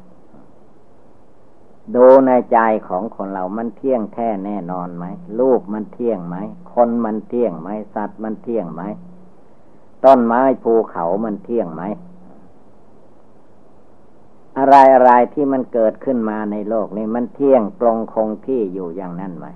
[1.95, 5.05] ดูในใจของคนเรามันเที่ยงแท้แน่นอนไหม
[5.39, 6.37] รูปมันเที่ยงไหม
[6.73, 8.83] คนมันเที่ยงไหมสัตว์มันเที่ยงไหม
[10.05, 11.83] ต้นไม้ภูเขามันเที่ยงไหม
[14.59, 19.47] อะไรอะไรที่มันเกิดขึ้นมาในโลกนี้มันเที่ยงตรงคงที่อยู่อย่างนั้นไหม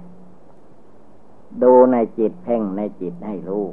[1.63, 3.67] ดูในจิตเพ่งในจิตให้รู้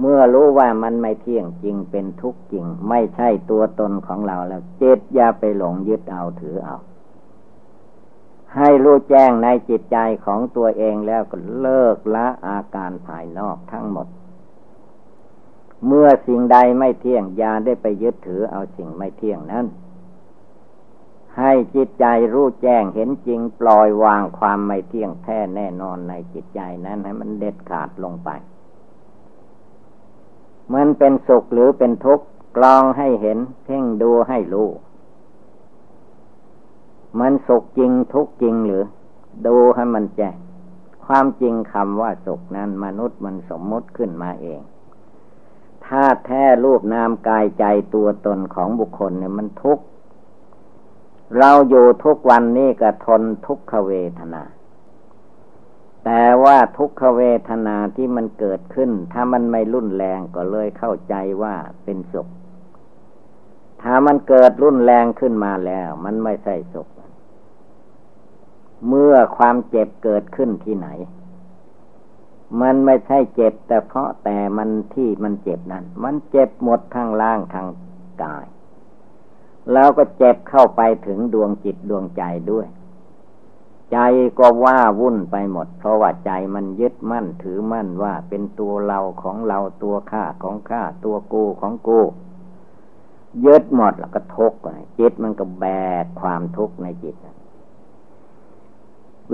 [0.00, 6.76] เมื่อรู้ว่ามันไม่เที่ยงจริงเป็นทุกข์จริง ไม่ใช่ตัวตนของเราแล้วจิตอย่าไปหลงยึดเอาถือเอา
[8.56, 14.06] ให้รู้แจ้งในจิตใจของตัวเองแล้วก็เลิกละอาการภายนอกทั้งหมด
[15.86, 19.66] เมื่อสิ่งใดไม่เที่ยงอย่าได้ไปยึดถือเอาสิ่งไม่เที่ยงนั้น
[21.38, 28.30] ให้จิตใจรู้แจ้งเห็นจริงปล่อยวางความไม่เที่ยงแท้แน่นอนในจิตใจนั้นให้มันเด็ดขาดลงไป
[30.74, 34.68] มันเป็นสุขหรือเป็นทุกข์กลองให้เห็นเพ่งดูให้รู้
[37.20, 38.84] มันสุขจริงทุกข์จริงหรือ
[39.46, 40.36] ดูให้มันแจ้ง
[41.06, 44.60] ความจริงคำว่าสุขนั้นมนุษย์มันสมมติขึ้นมาเอง
[45.88, 49.84] ถ้าแท้รูปนามกายใจตัวตนของบุคคลเนี่ยมันทุกข์
[51.38, 54.42] เราอยู่ทุกวันนี้ก็ทนทุกขเวทนา
[56.04, 62.28] แต่ว่าทุกขเวทนาที่มันเกิดขึ้น ถ้ามันไม่รุนแรงก็เลยเข้าใจว่าเป็นสุข
[63.82, 66.88] ถ้ามันเกิดรุนแรงขึ้นมาแล้ว มันไม่ใช่สุข
[68.88, 70.88] เมื่อความเจ็บเกิดขึ้นที่ไหน
[72.60, 77.66] มันไม่ใช่เจ็บ แต่เพราะแต่มันที่มันเจ็บนั้น มันเจ็บหมดทางล่างทาง
[78.22, 78.46] กาย
[79.72, 82.66] แล้วก็เจ็บเข้าไปถึงดวงจิตดวงใจด้วย
[83.92, 83.98] ใจ
[84.38, 92.00] ก็ว่าวุ่นไปหมด เพราะว่าใจมันยึดมั่นถือมั่นว่าเป็นตัวเราของเราตัวข้าของข้าตัวกูของกู
[93.46, 94.58] ยึดหมดแล้วก็ทุกข์
[94.98, 95.64] จิตมันก็แบ
[96.02, 97.16] กความทุกข์ในจิต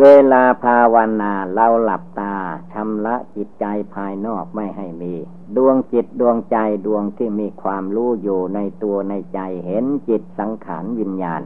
[0.01, 2.35] เวลาภาวนาเราหลับตา
[2.73, 5.15] ชำระจิตใจภายนอกไม่ให้มี
[5.57, 11.43] ดวงจิตดวงใจดวงที่มีความรู้อยู่ในตัวในใจเห็นจิตสังขารวิญญาณ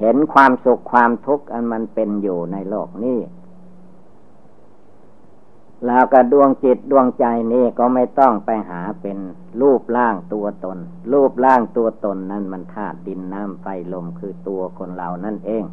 [0.00, 3.18] เห็นความสุขความทุกข์อันมันเป็นอยู่ในโลกนี้
[5.86, 9.18] แล้วก็ดวงจิตดวงใจนี้ก็ไม่ต้องไปหาเป็น
[9.60, 10.78] รูปร่างตัวตน
[11.12, 15.64] รูปร่างตัวตนนั้นมันธาตุดินน้ำไฟลมคือตัวคนเรานั่นเอง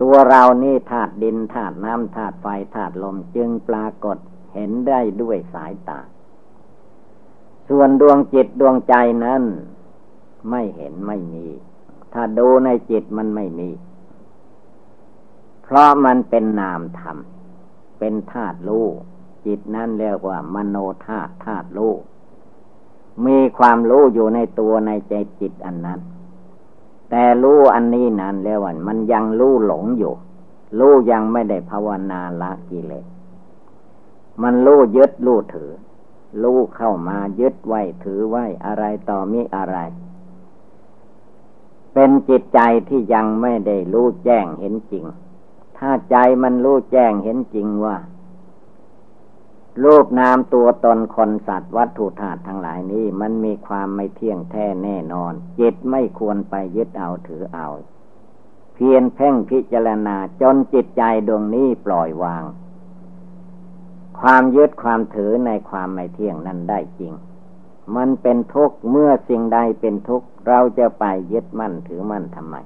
[0.00, 4.18] ตัวเรานี่ธาตุดินธาตุน้ำธาตุไฟธาตุลมจึงปรากฏ
[4.54, 6.00] เห็นได้ด้วยสายตา
[7.68, 9.42] ส่วนดวงจิตดวงใจนั้น
[10.50, 11.46] ไม่เห็นไม่มี
[12.12, 13.70] ถ้าดูในจิตมันไม่มี
[15.62, 17.16] เพราะมันเป็นนามธรรม
[17.98, 18.86] เป็นธาตุรู้
[19.46, 21.94] จิตนั่นเรียกว่ามโนธาตุธาตุรู้
[23.26, 26.00] มีความรู้อยู่ในตัวในใจจิตอันนั้น
[27.10, 30.14] แต่รู้อันนี้นั้นเรียกว่ามันยังรู้หลงอยู่
[30.78, 33.06] รู้ยังไม่ได้ภาวนาละกิเลส
[34.42, 35.72] มันรู้ยึดรู้ถือ
[36.42, 39.76] รู้เข้ามายึดไว้ถือไว้อะไรต่อมีอะไร
[41.92, 45.04] เป็นจิตใจที่ยังไม่ได้รู้แจ้งเห็นจริง
[45.78, 47.96] ถ้าใจมันรู้แจ้งเห็นจริงว่า
[49.84, 57.68] รูปนามตัวตนคนสัตว์วัตถุธาตุทั้งหลายนี้ มันมีความไม่เที่ยงแท้แน่นอน จิตไม่ควรไปยึดเอาถือเอา
[58.74, 62.44] เพียนเพ่งพิจารณาจนจิตใจดวงนี้ปล่อยวาง
[64.20, 67.12] ความยึดความถือในความไม่เที่ยงนั้นได้จริง
[67.96, 72.56] มันเป็นทุกข์เมื่อสิ่งใดเป็นทุกข์เราจะไปยึดมั่นถือมั่นทำไม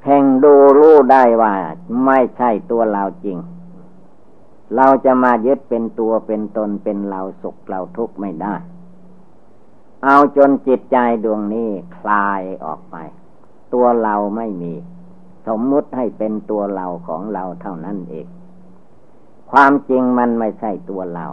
[0.00, 1.54] เพ่งดูรู้ได้ว่า
[2.04, 3.38] ไม่ใช่ตัวเราจริง
[4.76, 8.54] เราจะมายึดเป็นตัวเป็นตนเป็นเราสุขเราทุกข์ไม่ได้
[10.04, 12.96] เอาจนจิตใจดวงนี้คลายออกไป
[13.74, 14.74] ตัวเราไม่มี
[15.46, 18.26] สมมุติให้เป็นตัวเราของเราเท่านั้นเอง
[19.50, 21.26] ความจริงมันไม่ใช่ตัวเรา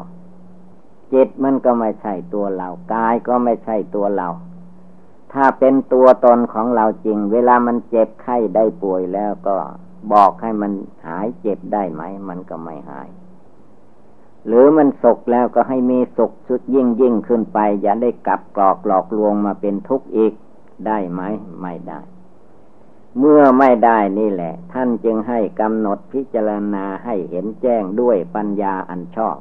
[1.13, 4.27] จิตมันก็ไม่ใช่ตัวเรากายก็ไม่ใช่ตัวเรา
[5.33, 9.55] ถ้าเป็นตัวตนของเราจริง เวลามันเจ็บไข้ได้ป่วยแล้วก็
[10.13, 10.71] บอกให้มัน
[11.05, 13.07] หายเจ็บได้ไหม มันก็ไม่หาย
[14.47, 20.33] หรือมันสุขแล้วก็ให้มีสุขสุดยิ่งยิ่งขึ้นไป อย่าได้กลับกรอกหลอกลวงมาเป็นทุกข์อีก
[20.85, 21.21] ได้ไหม
[21.61, 21.99] ไม่ได้
[23.19, 29.37] เมื่อไม่ได้นี่แหละ ท่านจึงให้กำหนดพิจารณาให้เห็นแจ้งด้วยปัญญาอันชอบ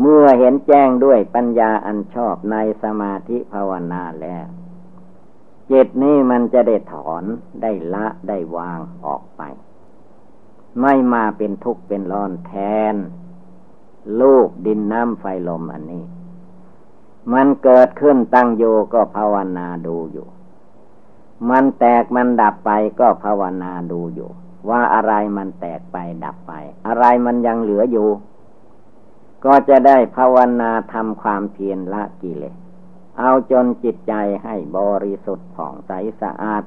[0.00, 4.46] เมื่อเห็นแจ้งด้วยปัญญาอันชอบในสมาธิภาวนาแล้ว
[5.70, 7.24] จิตนี้มันจะได้ถอน
[7.62, 9.42] ได้ละได้วางออกไป
[10.80, 12.52] ไม่มาเป็นทุกข์เป็นร้อนแท
[12.94, 12.96] น
[14.20, 16.04] ลูกดินน้ำไฟลมอันนี้
[17.32, 20.28] มันเกิดขึ้นตั้งโยก็ภาวนาดูอยู่
[21.50, 24.30] มันแตกมันดับไปก็ภาวนาดูอยู่
[24.68, 26.52] ว่าอะไรมันแตกไปดับไป
[26.86, 28.08] อะไรมันยังเหลืออยู่
[29.44, 32.54] ก็จะได้ภาวนาทำความเพียรละกิเลส
[33.18, 36.64] เอาจนจิตใจให้บริสุทธิ์ผ่องใสสะอาด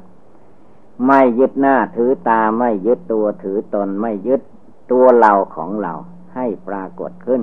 [1.08, 4.42] ไม่ยึดหน้าถือตาไม่ยึดตัวถือตนไม่ยึด
[4.92, 5.94] ตัวเราของเรา
[6.36, 7.42] ให้ปรากฏขึ้น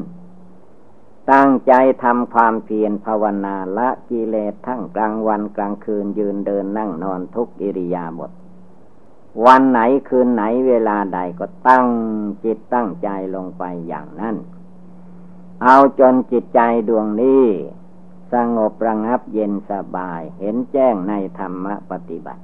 [1.33, 1.73] ตั้งใจ
[2.05, 8.31] ทำความเพียรภาวนาละกิเลสทั้งกลางวันกลางคืนยืนเดินนั่งนอนทุกอิริยาบถ
[9.47, 11.87] วันไหนคืนไหนเวลาใดก็ตั้ง
[12.45, 14.37] จิตตั้งใจลงไปอย่างนั้น
[15.63, 17.45] เอาจนจิตใจดวงนี้
[18.33, 22.43] สงบระงับเย็นสบายเห็นแจ้งในธรรมปฏิบัติ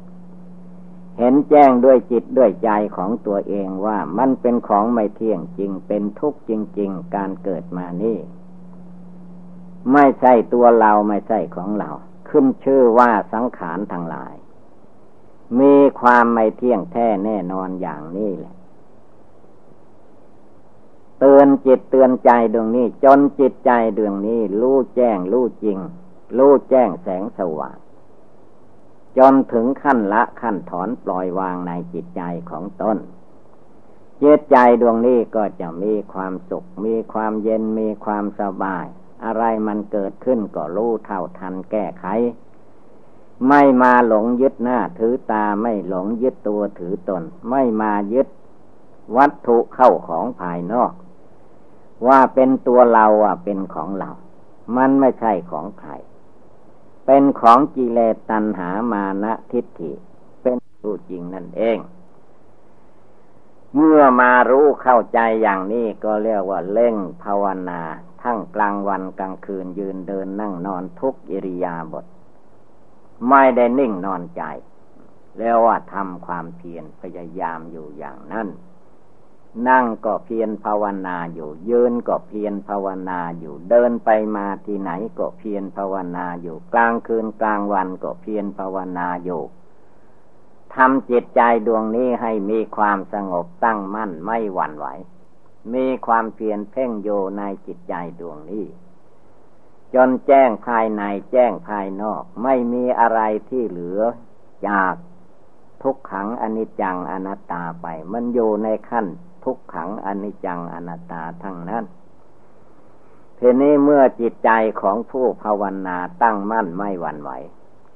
[1.19, 8.19] เห็นแจ้งด้วยจิตด้วยใจของตัวเองว่ามันเป็นของไม่เที่ยงจริง เป็นทุกข์จริง ๆ การเกิดมานี่
[9.93, 11.91] ไม่ใช่ตัวเราไม่ใช่ของเรา
[12.29, 14.35] ขึ้นชื่อว่าสังขารทั้งหลาย
[15.61, 18.55] มีความไม่เที่ยงแท้แน่นอนอย่างนี้แหละ
[21.19, 25.79] เตือนจิตเตือนใจดวงนี้ จนจิตใจดวงนี้ รู้แจ้งรู้จริง
[26.39, 27.77] รู้แจ้งแสงสว่าง
[29.19, 32.97] จนถึงขั้นละขั้นถอนปล่อยวางในจิตใจของตน
[34.23, 38.87] จิตใจดวงนี้ก็จะมีความสุข มีความเย็นมีความสบาย
[39.25, 42.07] อะไรมันเกิดขึ้นก็รู้เท่าทันแก้ไข
[43.49, 48.29] ไม่มาหลงยึดหน้าถือตาไม่หลงยึดตัวถือตน ไม่มายึด
[49.17, 50.93] วัตถุเข้าของภายนอก
[52.09, 54.11] ว่าเป็นตัวเราอะเป็นของเรา
[54.77, 55.91] มันไม่ใช่ของใคร
[57.07, 59.93] เป็นของกิเลสตัณหามานะทิฏฐิ
[60.43, 61.79] เป็นรู้จริงนั่นเอง
[63.75, 67.83] เมื่อมารู้เข้าใจอย่างนี้ก็เรียกว่าเล่งภาวนา
[68.23, 72.05] ทั้งกลางวันกลางคืนยืนเดินนั่งนอนทุกอิริยาบถ
[73.29, 74.43] ไม่ได้นิ่งนอนใจ
[75.39, 78.49] แล้วว่าทำความเพียรพยายามอยู่อย่างนั้น
[79.69, 89.43] นั่งก็เพียรภาวนาอยู่ ยืนก็เพียรภาวนาอยู่ เดินไปมาที่ไหนก็เพียรภาวนาอยู่ กลางคืนกลางวันก็เพียรภาวนาอยู่
[90.75, 94.87] ทำจิตใจดวงนี้ให้มีความสงบตั้งมั่นไม่หวั่นไหว
[95.75, 98.67] มีความเพียรเพ่งโยในจิตใจดวงนี้
[99.95, 104.01] จนแจ้งภายในแจ้งภายนอก ไม่มีอะไรที่เหลือ
[104.69, 104.95] จาก
[105.83, 109.07] ทุกขังอนิจจังอนัตตาไป มันอยู่ในขั้น
[109.47, 111.85] ทุกขังอนิจจังอนัตตาทั้งนั้น
[113.39, 117.31] ทีนี้เมื่อจิตใจของผู้ภาวนาตั้งมั่นไม่หวั่นไหว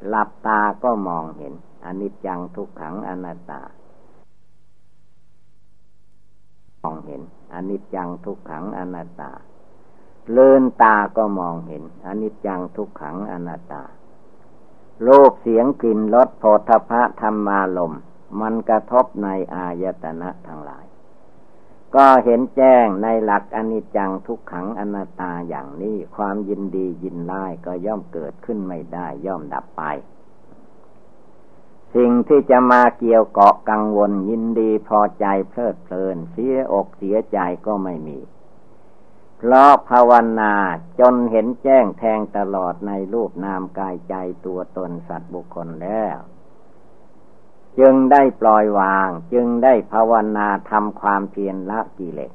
[0.09, 1.53] หลับตาก็มองเห็น
[1.85, 3.61] อนิจจังทุกขังอนัตตา
[6.83, 7.23] มองเห็น
[7.55, 9.31] อนิจจังทุกขังอนัตตา
[10.33, 13.83] เลื่นตาก็มองเห็นอนิจจังทุกขังอนัตตา
[15.07, 17.95] รูปเสียงกลิ่นรสโผฏฐะธรรมารม
[18.41, 20.85] มันกระทบในอายตนะทั้งหลาย
[21.97, 29.83] ก็เห็นแจ้งในหลักอนิจจังทุกขังอนัตตาอย่างนี้ ความยินดียินไล่ก็ย่อมเกิดขึ้นไม่ได้ย่อมดับไป
[31.95, 38.19] สิ่งที่จะมาเกี่ยวเกาะกังวลยินดีพอใจเพลิดเพลิน เสียอกเสียใจก็ไม่มี
[39.39, 40.55] เพราะภาวนา
[41.01, 44.15] จนเห็นแจ้งแทงตลอดในรูปนามกายใจ
[44.47, 46.17] ตัวตนสัตว์บุคคลแล้ว
[47.81, 52.33] จึงได้ปล่อยวาง จึงได้ภาวนาทำความเพียรละกิเลส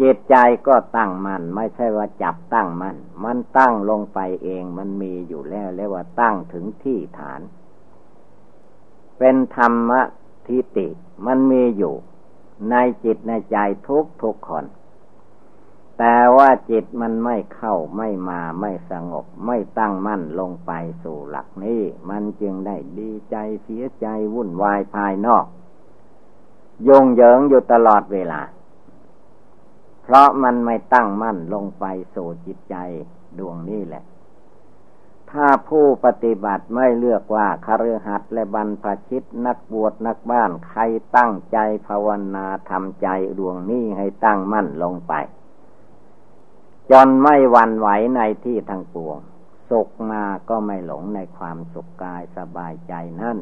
[0.00, 0.36] จิตใจ
[0.66, 7.40] ก็ตั้งมัน่นไม่ใช่ว่าจับตั้งมัน่นมันตั้งลงไปเองมันมีอยู่แล้วเรียกว่าตั้งถึงที่ฐาน
[9.18, 9.90] เป็นธรรม
[10.46, 10.88] ทิติ
[11.26, 11.94] มันมีอยู่
[12.70, 13.56] ในจิตในใจ
[13.88, 14.64] ทุกทุกคน
[15.98, 25.44] แต่ว่าจิตมันไม่เข้าไม่มาไม่สงบ ไม่ตั้งมั่นลงไปสู่หลักนี้ มันจึงได้ดีใจเสียใจวุ่นวายภายนอก
[26.88, 28.40] ยงเยิงอยู่ตลอดเวลา
[30.02, 31.84] เพราะมันไม่ตั้งมั่นลงไป
[32.14, 32.76] สู่จิตใจ
[33.38, 34.04] ดวงนี้แหละ
[35.30, 40.80] ถ้าผู้ปฏิบัติไม่เลือกว่าคฤหัสถ์และบรรพชิตนักบวชนักบ้านใคร
[41.16, 43.08] ตั้งใจภาวนาทำใจ
[43.38, 45.14] ดวงนี้ให้ตั้งมั่นลงไป
[46.90, 49.18] จนไม่วันไหวในที่ทั้งปวง
[49.70, 53.38] สุขมาก็ไม่หลงในความสุขกายสบายใจนั่น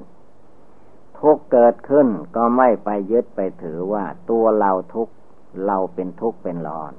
[1.18, 5.09] ทุกเกิดขึ้นก็ไม่ไปยึดไปถือว่าตัวเราทุก
[5.66, 6.92] เราเป็นทุกเป็นร้อน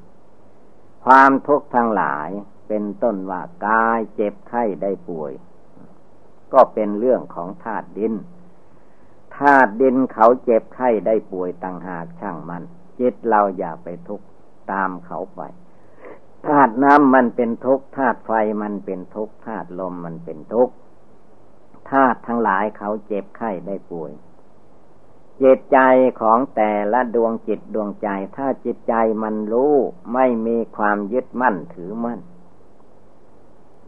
[1.05, 2.29] ความทุกข์ทั้งหลาย
[2.67, 5.31] เป็นต้นว่ากายเจ็บไข้ได้ป่วย
[6.53, 8.13] ก็เป็นเรื่องของธาตุดิน
[9.38, 12.63] ธาตุดินเขาเจ็บไข้ได้ป่วยต่างหากช่างมัน
[12.99, 14.25] จิตเราอย่าไปทุกข์
[14.71, 15.41] ตามเขาไป
[16.47, 18.31] ธาตุน้ำมันเป็นทุกข์ธาตุไฟ
[18.62, 20.73] มันเป็นทุกข์ธาตุลมมันเป็นทุกข์
[21.91, 24.12] ธาตุทั้งหลายเขาเจ็บไข้ได้ป่วย
[25.41, 25.79] จิตใจ
[26.21, 29.73] ของแต่ละดวงจิตดวงใจ ถ้าจิตใจมันรู้
[30.13, 32.19] ไม่มีความยึดมั่นถือมั่น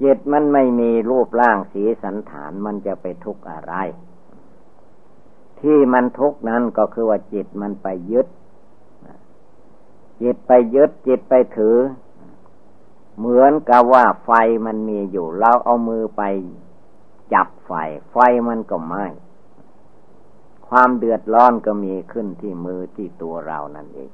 [0.04, 3.74] จิตมันไม่มีรูปร่างสีสันฐานมันจะไปทุกข์อะไร
[5.62, 8.28] ที่มันทุกข์นั้นก็คือว่าจิตมันไปยึด
[10.22, 11.78] จิตไปยึดจิตไปถือ
[13.20, 14.32] เหมือนกับว่าไฟ
[14.66, 16.22] มันมีอยู่ เราเอามือไป
[17.34, 17.72] จับไฟ
[18.12, 19.06] ไฟมันก็ไหม้
[20.68, 24.12] ความเดือดร้อนก็มีขึ้นที่มือที่ตัวเรานั่นเอง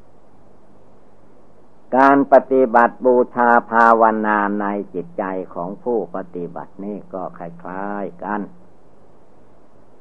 [1.98, 8.42] การปฏิบัติบูชาภาวนาในจิตใจของผู้ปฏิบัตินี่ก็คล้ายๆกัน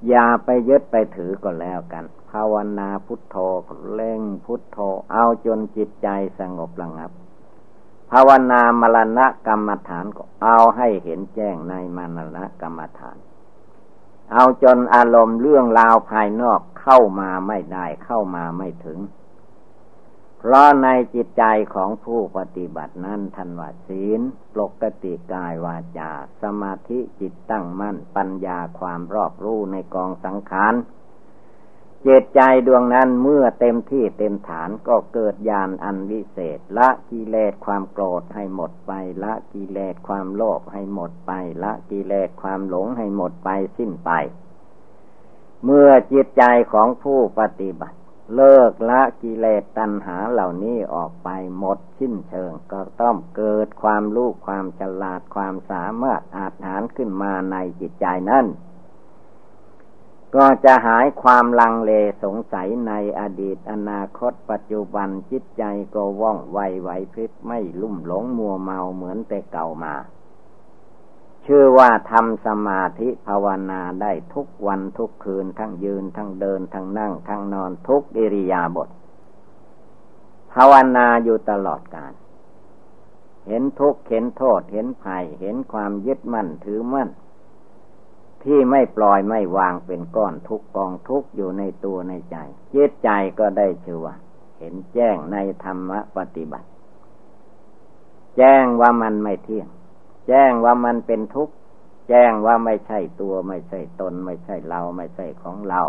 [0.09, 3.37] อย่าไปยึดไปถือก็แล้วกัน ภาวนาพุทโธ
[3.93, 4.79] เล่งพุทโธ
[5.13, 7.11] เอาจนจิตใจสงบระงับ
[8.11, 13.17] ภาวนามรณะกรรมฐานก็เอาให้เห็นแจ้งในมรณะกรรมฐาน
[14.33, 18.99] เอาจนอารมณ์เรื่องราวภายนอกเข้ามาไม่ได้เข้ามาไม่ถึง
[20.39, 24.21] เพราะในจิตใจของผู้ปฏิบัตินั้นทันว่าศีล
[24.55, 26.11] ปกติกายวาจา
[26.43, 30.75] สมาธิจิตตั้งมั่นปัญญาความรอบรู้ในกองสังขาร
[32.07, 38.93] เจตใจดวงนั้นเมื่อเต็มที่เต็มฐานก็เกิดญาณอันวิเศษ ละกิเลสความโกรธให้หมดไป
[39.23, 41.33] ละกิเลสความโลภให้หมดไป
[41.63, 44.11] ละกิเลสความหลงให้หมดไปสิ้นไป
[45.65, 47.99] เมื่อจิตใจของผู้ปฏิบัติ
[48.35, 51.29] เลิกละกิเลสตัณหาเหล่านี้ออกไป
[51.59, 58.47] หมดสิ้นเชิง ก็ต้องเกิดความรู้ความฉลาดความสามารถอาจหารขึ้นมาในจิตใจนั้น
[60.37, 65.63] ก็จะหายความลังเลสงสัยในอดีตอนาคตปัจจุบันจิตใจ
[65.95, 69.95] ก็ว่องไวไหวพริบไม่ลุ่มหลงมัวเมาเหมือนแต่เก่ามา
[71.47, 78.89] ชื่อว่าทำสมาธิภาวนาได้ทุกวันทุกคืนทั้งยืนทั้งเดินทั้งนั่ง ทั้งนอนทุกอิริยาบถ
[80.53, 82.13] ภาวนาอยู่ตลอดกาล
[83.47, 87.09] เห็นทุกข์เห็นโทษเห็นภัยเห็นความยึดมั่นถือมั่น
[88.45, 92.37] ที่ไม่ปล่อยไม่วางเป็นก้อนทุกกองทุกอยู่ในตัวในใจ
[92.75, 94.15] จิตใจก็ได้ชื่อว่า
[94.59, 96.69] เห็นแจ้งในธรรมปฏิบัติ
[98.37, 99.69] แจ้งว่ามันไม่เที่ยง
[100.29, 101.55] แจ้งว่ามันเป็นทุกข์
[102.09, 105.83] แจ้งว่าไม่ใช่ตัวไม่ใช่ตน ไม่ใช่เราไม่ใช่ของเรา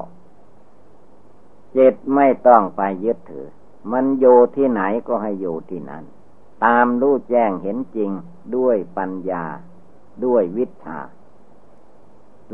[1.76, 3.48] จิตไม่ต้องไปยึดถือ
[3.92, 6.04] มันอยู่ที่ไหนก็ให้อยู่ที่นั้น
[6.66, 8.12] ตามรู้แจ้งเห็นจริง
[8.56, 9.44] ด้วยปัญญา
[10.26, 11.00] ด้วยวิชา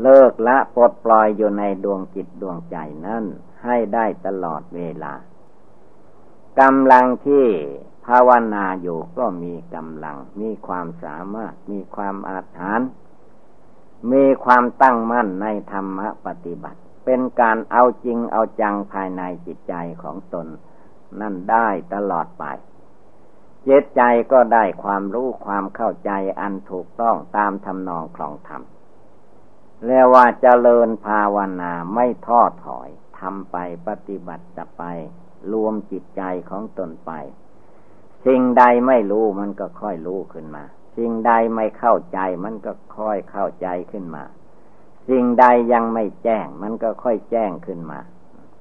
[0.00, 2.76] เลิกละปลดปล่อยอยู่ในดวงจิตดวงใจ
[3.06, 3.24] นั่น
[3.64, 5.14] ให้ได้ตลอดเวลา
[6.60, 7.46] กำลังที่
[8.06, 12.88] ภาวนาอยู่ก็มีกำลัง มีความสามารถ มีความอาถรรพ์
[14.12, 20.46] มีความตั้งมั่นในธรรมปฏิบัติ เป็นการเอาจริงเอาจังภายในจิตใจของตน
[21.20, 22.44] นั่นได้ตลอดไป
[23.68, 28.62] จิตใจก็ได้ความรู้ความเข้าใจอันถูกต้องตามทำนองคลองธรรม
[29.86, 33.56] เรียกว่าเจริญภาวนาไม่ท้อถอยทำไป
[33.86, 34.82] ปฏิบัติจะไป
[35.52, 37.10] รวมจิตใจของตนไป
[38.26, 40.64] สิ่งใดไม่รู้มันก็ค่อยรู้ขึ้นมา
[40.96, 44.24] สิ่งใดไม่เข้าใจมันก็ค่อยเข้าใจขึ้นมา
[45.08, 48.00] สิ่งใดยังไม่แจ้งมันก็ค่อยแจ้งขึ้นมา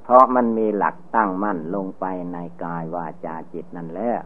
[0.03, 4.21] เพราะมันมีหลักตั้งมั่นลงไปในกายวาจาจิตนั่นแล้ว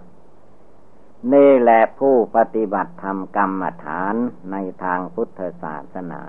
[1.33, 4.15] นี่แหละผู้ปฏิบัติธรรมกรรมฐาน
[4.51, 6.21] ในทางพุทธศาสนา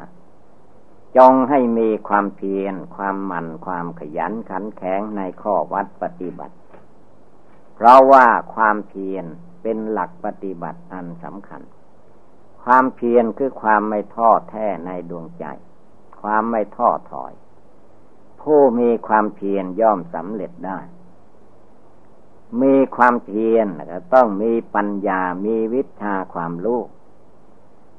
[1.16, 6.54] จงให้มีความเพียร ความหมั่น ความขยันขันแข็งในข้อวัดปฏิบัติ
[7.74, 9.24] เพราะว่าความเพียร
[9.62, 11.62] เป็นหลักปฏิบัติอันสำคัญ
[12.62, 15.44] ความเพียรคือความไม่ท้อแท้ในดวงใจ
[16.20, 17.32] ความไม่ท้อถอย
[18.40, 20.78] ผู้มีความเพียรย่อมสำเร็จได้
[22.62, 26.80] มีความเพียรก็ต้องมีปัญญา มีวิชาความรู้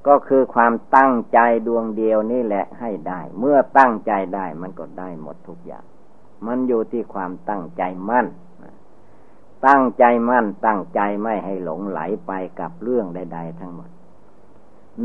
[0.07, 5.83] ก็คือความตั้งใจดวงเดียวนี่แหละให้ได้ เมื่อตั้งใจได้มันก็ได้หมดทุกอย่าง
[6.45, 8.27] มันอยู่ที่ความตั้งใจมั่น
[9.67, 13.89] ตั้งใจมั่น ตั้งใจไม่ให้หลงไหลไปกับเรื่องใด ๆ ทั้งหมด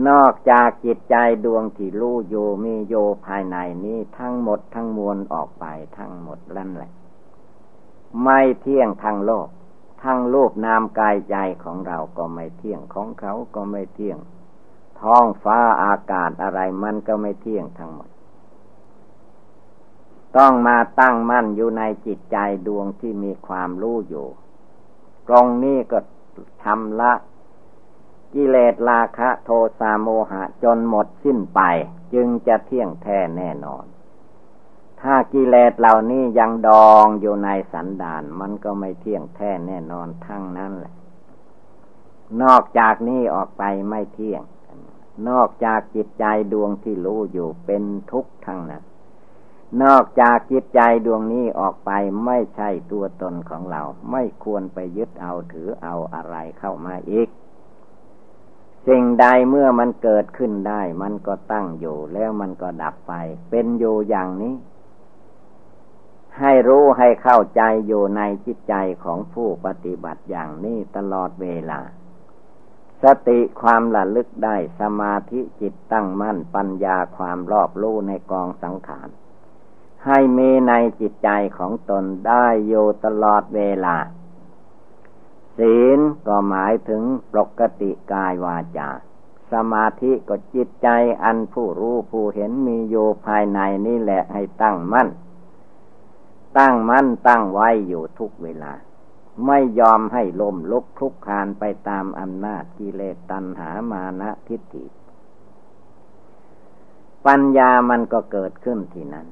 [0.08, 2.34] นอกจากจิตใจดวงที่รู้โย
[2.64, 2.94] มีโย
[3.26, 5.64] ภายในนี้ทั้งหมดทั้งมวลออกไป
[5.98, 6.90] ทั้งหมดนั่นแหละ
[8.22, 9.48] ไม่เที่ยงทางโลก
[10.02, 14.18] ทั้งรูปนามกายใจของเราก็ไม่เที่ยงของเขาก็ไม่เที่ยง
[15.02, 18.08] ท้องฟ้าอากาศอะไรมันก็ไม่เที่ยงทั้งหมด
[20.36, 22.36] ต้องมาตั้งมั่นอยู่ในจิตใจ
[22.66, 24.26] ดวงที่มีความรู้อยู่
[25.28, 25.98] ตรงนี้ก็
[26.64, 27.12] ทำละ
[28.34, 31.60] กิเลสราคะโทสะโมหะจนหมดสิ้นไป
[32.14, 33.84] จึงจะเที่ยงแท้แน่นอน
[35.00, 40.94] ถ้ากิเลสเหล่านี้ยังดองอยู่ในสันดานมันก็ไม่เที่ยงแท้แน่นอนทั้งนั้นแหละ
[42.42, 44.42] นอกจากนี้ออกไปไม่เที่ยง
[45.28, 48.82] นอกจากจิตใจดวงที่รู้อยู่เป็นทุกข์ทั้งนั้น
[49.82, 51.90] นอกจากจิตใจดวงนี้ออกไป
[52.24, 57.28] ไม่ใช่ตัวตนของเรา ไม่ควรไปยึดเอาถือเอาอะไรเข้ามาอีก
[58.88, 63.12] สิ่งใดเมื่อมันเกิดขึ้นได้ มันก็ตั้งอยู่แล้วมันก็ดับไป
[63.50, 64.54] เป็นอยู่อย่างนี้
[66.38, 71.80] ให้รู้ให้เข้าใจอยู่ในจิตใจของผู้ปฏิบัติอย่างนี้ตลอดเวลา
[73.02, 79.08] สติความระลึกได้สมาธิจิตตั้งมั่นปัญญาความรอบรู้ในกองสังขาร
[80.06, 83.96] ให้มีในจิตใจของตนได้อยู่ตลอดเวลา
[85.58, 88.88] ศีลก็หมายถึงปกติกายวาจา
[89.52, 90.88] สมาธิก็จิตใจ
[91.22, 95.08] อันผู้รู้ผู้เห็นมีอยู่ภายในนี่แหละให้ตั้งมั่น
[96.58, 98.72] ตั้งมั่นตั้งไว้อยู่ทุกเวลา
[99.46, 104.84] ไม่ยอมให้ลมลุกคลุกคานไปตามอำนาจกิเลสตัณหามานะทิฏฐิ
[107.26, 109.26] ปัญญามันก็เกิดขึ้นที่นั้น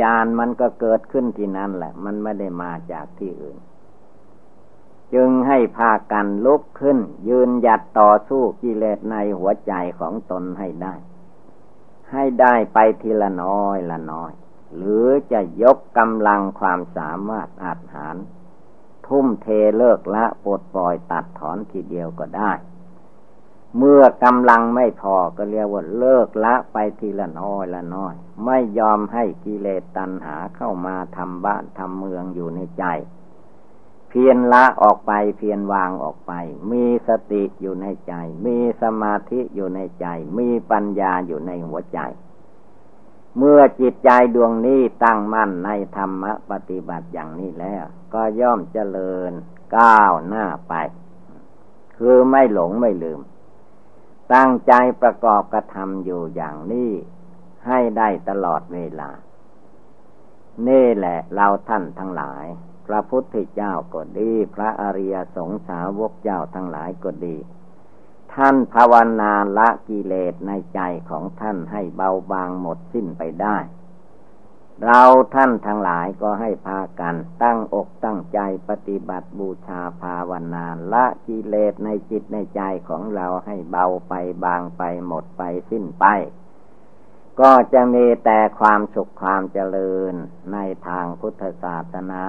[0.00, 3.58] ญาณมันก็เกิดขึ้นที่นั้นแหละ มันไม่ได้มาจากที่อื่น
[5.14, 6.98] จึงให้พากันลุกขึ้น
[7.28, 10.94] ยืนหยัดต่อสู้กิเลสในหัวใจของตนให้ได้
[12.12, 14.32] ให้ได้ไปทีละน้อยละน้อย
[14.76, 18.16] หรือจะยกกำลังความสามารถอาจหาร
[19.10, 19.46] ทุ่มเท
[19.78, 22.52] เลิกละปลดปล่อยตัดถอนทีเดียวก็ได้
[23.76, 32.84] เมื่อกำลังไม่พอก็เรียกว่าเลิกละไปทีละน้อยละน้อย ไม่ยอมให้กิเลสตัณหาเข้ามาทำบ้านทำเมืองอยู่ในใจ
[34.08, 36.32] เพียรละออกไปเพียรวางออกไป
[36.70, 38.14] มีสติอยู่ในใจ
[38.46, 40.06] มีสมาธิอยู่ในใจ
[40.38, 42.00] มีปัญญาอยู่ในหัวใจ
[43.38, 49.32] เมื่อจิตใจดวงนี้ตั้งมั่นในธรรมปฏิบัติอย่างนี้แล้ว ก็ย่อมเจริญ
[49.76, 50.74] ก้าวหน้าไป
[51.96, 53.20] คือไม่หลงไม่ลืม
[54.34, 54.72] ตั้งใจ
[55.02, 56.90] ประกอบกระทำอยู่อย่างนี้
[57.66, 59.10] ให้ได้ตลอดเวลา
[60.68, 62.44] นี่แหละเราท่านทั้งหลาย
[62.86, 67.36] พระพุทธเจ้าก็ดี พระอริยสงสาวกเจ้าทั้งหลายก็ดี
[68.34, 73.56] ท่านภาวนาละกิเลสในใจของท่านให้เบาบางหมดสิ้นไปได้
[74.84, 75.02] เรา
[75.34, 84.14] ท่านทั้งหลายก็ให้พากัน ตั้งอกตั้งใจปฏิบัติบูชาภาวนาละกิเลสในจิตในใจของเราให้เบาไป
[84.44, 86.04] บางไปหมดไปสิ้นไป
[87.40, 90.14] ก็จะมีแต่ความสุขความเจริญ
[90.52, 92.24] ในทางพุทธศาสนา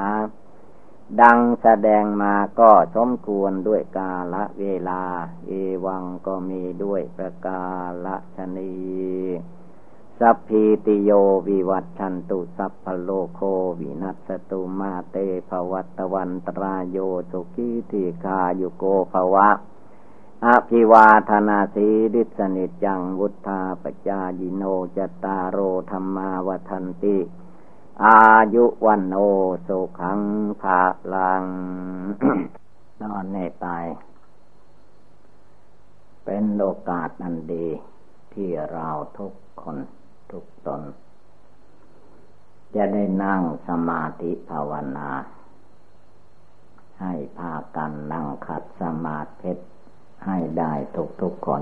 [1.19, 5.03] ดังแสดงมาก็สมควรด้วยกาละเวลา
[5.47, 5.51] เอ
[5.85, 7.63] วังก็มีด้วยประกา
[8.05, 8.73] ละชนี
[10.19, 11.11] สัพพีติโย
[11.47, 13.39] วิวัตชันตุสัพพโลโค
[13.79, 15.15] วินัสตุมาเต
[15.49, 16.97] ภวัตวันตรายโย
[17.31, 19.49] สุขีทีคาโยโกภวะ
[20.45, 24.63] อภิวาธนาสีดิสนิจังวุธาปจายิโน
[24.97, 25.57] จตารโร
[25.91, 27.17] ธรรมาวทันติ
[28.03, 28.19] อา
[28.55, 29.17] ยุวันโอ
[29.67, 30.19] สุขัง
[30.61, 30.81] ภา
[31.13, 31.43] ลัง
[33.01, 33.85] นอนในตาย
[36.25, 37.67] เป็นโอกาสอันดี
[38.33, 39.77] ที่เราทุกคน
[40.31, 40.81] ทุกตน
[42.75, 45.09] จะได้นั่งสมาธิภาวนา
[47.01, 49.51] ให้พากันนั่งขัดสมาธิ
[50.25, 51.61] ให้ได้ทุกทุกคน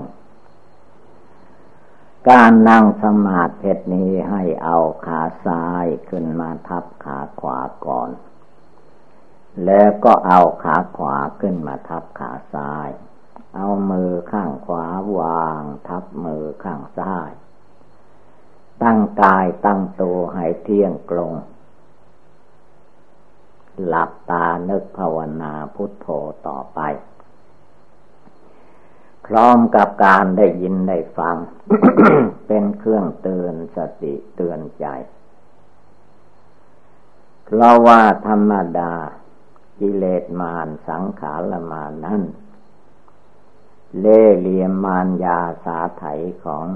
[2.28, 8.10] การนั่งสมาธินี้ให้เอาขาซ้ายขึ้นมาทับขาขวาก่อน
[9.64, 12.88] แล้วก็เอาขาขวาขึ้นมาทับขาซ้าย
[13.56, 14.86] เอามือข้างขวา
[15.18, 17.30] วางทับมือข้างซ้าย
[18.82, 21.32] ตั้งกายตั้งตัวให้เที่ยงตรง
[23.86, 26.06] หลับตานึกภาวนาพุทโธ
[26.46, 26.80] ต่อไป
[29.32, 31.36] พร้อมกับการได้ยินได้ฟัง
[32.46, 34.86] เป็นเครื่องเตือนสติเตือนใจ
[37.44, 38.92] เพราะว่าธรรมดา
[39.80, 42.22] กิเลสมารสังขารมานนั้น
[44.00, 46.04] เล่เหลี่ยมมารยาสาไถ
[46.44, 46.66] ของ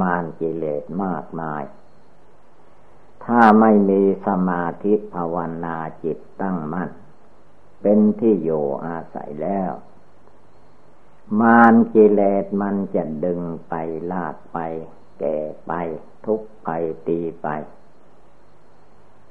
[0.00, 1.62] มารกิเลสมากมาย
[3.24, 6.90] ถ้าไม่มีสมาธิภาวนาจิตตั้งมั่น
[7.82, 9.72] เป็นที่อยู่อาศัยแล้ว
[11.40, 13.74] มารกิเลสมันจะดึงไป
[14.12, 14.58] ลากไป
[15.18, 15.72] แก่ไป
[16.26, 16.68] ทุกไป
[17.06, 17.48] ตีไป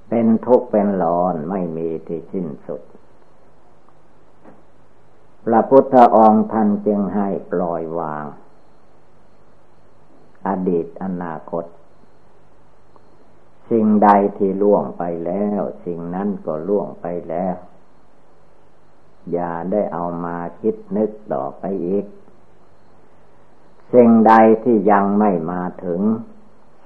[0.09, 2.81] เป็นทุกข์เป็นร้อนไม่มีที่สิ้นสุด
[5.45, 8.25] พระพุทธองค์ท่านจึงให้ปล่อยวาง
[10.47, 11.65] อดีตอนาคต
[13.69, 17.55] สิ่งใดที่ล่วงไปแล้ว สิ่งนั้นก็ล่วงไปแล้ว
[19.32, 22.05] อย่าได้เอามาคิดนึกต่อไปอีก
[23.93, 26.01] สิ่งใดที่ยังไม่มาถึง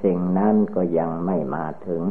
[0.03, 2.01] สิ่งนั้นก็ยังไม่มาถึง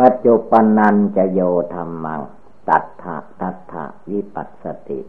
[0.00, 1.40] ปัจจุปนนันจะโย
[1.74, 2.20] ธรรมัง
[2.68, 5.00] ตัทธะตัทธะวิปัสสติ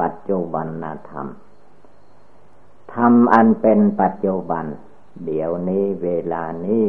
[0.00, 0.68] ปัจจุบัน
[1.10, 1.26] ธรรม
[2.94, 4.64] ธรรมอันเป็นปัจจุบัน
[5.24, 6.84] เดี๋ยวนี้เวลานี้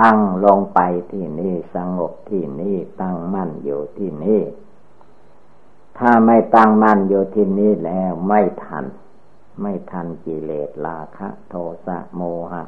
[0.00, 0.80] ตั้งลงไป
[1.12, 4.42] ที่นี่สงบที่นี่ตั้งมั่นอยู่ที่นี่
[5.98, 8.84] ถ้าไม่ตั้งมั่นอยู่ที่นี่แล้วไม่ทัน
[9.60, 11.54] ไม่ทันกิเลสราคะ โท
[11.86, 12.22] สะโม
[12.52, 12.64] หะ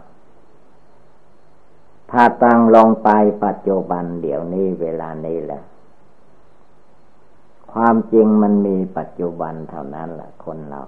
[2.11, 3.09] ถ้าตั้งลงไป
[3.45, 5.62] ปัจจุบันเดี๋ยวนี้เวลานี้แหละ
[7.72, 10.83] ความจริงมันมีปัจจุบันเท่านั้นแหละคนเรา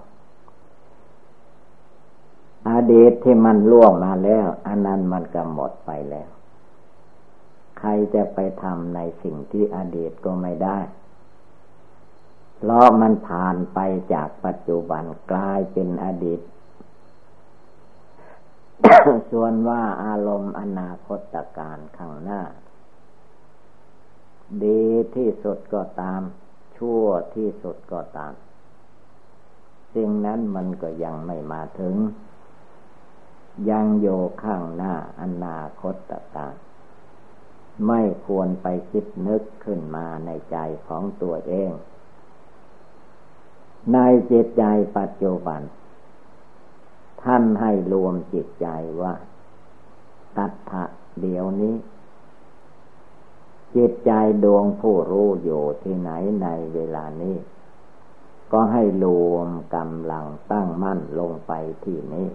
[2.68, 6.30] อดีตที่มันล่วงมาแล้ว อันนั้นมันก็หมดไปแล้ว
[7.78, 10.78] ใครจะไปทำในสิ่งที่อดีตก็ไม่ได้
[12.56, 13.78] เพราะมันผ่านไป
[14.12, 16.40] จากปัจจุบันกลายเป็นอดีต
[19.30, 22.42] ส่วนว่าอารมณ์อนาคตการข้างหน้า
[24.64, 24.84] ดี
[25.16, 26.20] ที่สุดก็ตาม
[26.76, 27.04] ชั่ว
[27.34, 28.32] ที่สุดก็ตาม
[29.94, 31.94] สิ่งนั้นมันก็ยังไม่มาถึง
[33.70, 34.08] ยังโย
[34.42, 36.54] ข้างหน้าอนาคตต่าง
[37.88, 41.72] ไม่ควรไปคิดนึกขึ้นมาในใจของตัวเอง
[43.92, 43.98] ใน
[44.30, 44.64] จิตใจ
[44.98, 45.60] ปัจจุบัน
[47.22, 48.68] ท่านให้รวมจิตใจ
[49.00, 49.14] ว่า
[50.36, 50.84] ตัทะ
[51.20, 51.74] เดี๋ยวนี้
[53.76, 54.12] จิตใจ
[54.44, 56.10] ดวงผู้รู้อยู่ที่ไหน
[56.42, 57.36] ในเวลานี้
[58.52, 61.52] ก็ให้รวมกำลังตั้งมั่นลงไป
[61.84, 62.28] ที่นี้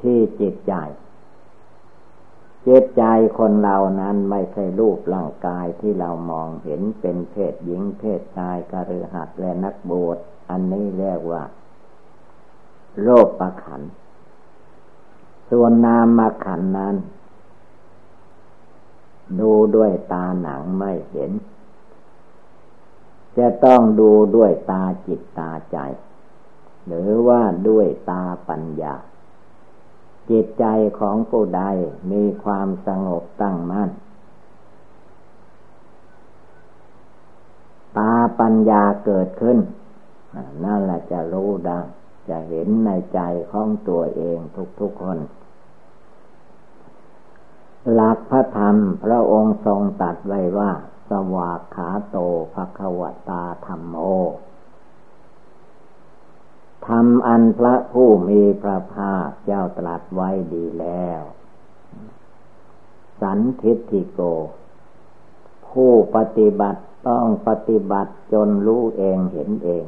[0.00, 0.74] ที่จิตใจ
[2.66, 3.04] จิตใจ
[3.38, 10.18] คนเรานั้นไม่ใช่รูปร่างกายที่เรามองเห็นเป็นเพศหญิงเพศชายกระหัดและนักบวช
[10.50, 11.42] อันนี้เรียกว่า
[13.02, 13.82] โรคประขัน
[15.50, 16.96] ส่วนนามมาขันนั้น
[19.40, 21.32] ดูด้วยตาหนังไม่เห็น
[23.38, 25.78] จะต้องดูด้วยตาจิตตาใจ
[26.86, 28.94] หรือว่าด้วยตาปัญญา
[30.30, 30.64] จิตใจ
[31.00, 31.62] ของผู้ใด
[32.12, 33.90] มีความสงบตั้งมั่น
[37.96, 39.58] ตาปัญญาเกิดขึ้น
[40.64, 41.80] นั่นแหละจะรู้ได้
[42.28, 43.20] จะเห็นในใจ
[43.52, 44.38] ของตัวเอง
[44.80, 45.18] ทุกๆคน
[47.92, 50.70] หลักพระธรรมพระองค์ทรงตัดไว้ว่า
[51.10, 52.16] สวากขาโต
[52.54, 53.96] ภควตาธรรมโม
[56.88, 61.22] ทำอันพระผู้มีพระภาคเจ้าตรัสไว้ดีแล้ว
[63.20, 64.20] สันทิฏิโก
[65.68, 69.84] ผู้ปฏิบัติต้องปฏิบัติจนรู้เองเห็นเอง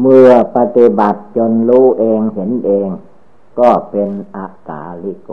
[0.00, 2.88] เมื่อปฏิบัติจนรู้เองเห็นเอง
[3.60, 5.30] ก็เป็นอากาลิโก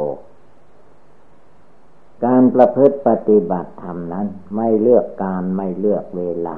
[2.25, 6.57] การประพฤติปฏิบัติธรรมนั้นไม่เลือกการไม่เลือกเวลา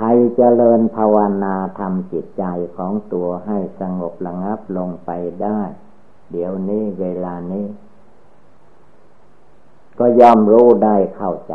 [0.00, 2.44] ใครเจริญภาวนาทำจิตใจ
[2.76, 5.10] ของตัวให้สงบระงับลงไป
[5.42, 5.60] ได้
[6.30, 7.66] เดี๋ยวนี้เวลานี้
[9.98, 11.54] ก็ย่อมรู้ได้เข้าใจ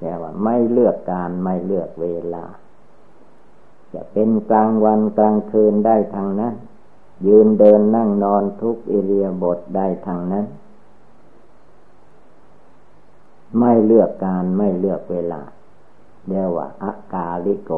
[0.00, 2.44] แต่ว่าไม่เลือกการไม่เลือกเวลา
[3.92, 6.54] จะเป็นกลางวันกลางคืนได้ทางนั้น
[7.26, 10.46] ยืนเดินนั่งนอนทุกอิเลียบทได้ทางนั้น
[13.58, 15.42] ไม่เลือกการไม่เลือกเวลา
[16.28, 17.72] เรียกว่าอากาลิโก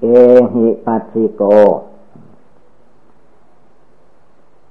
[0.00, 0.06] เอ
[0.52, 1.42] หิปัสสิโก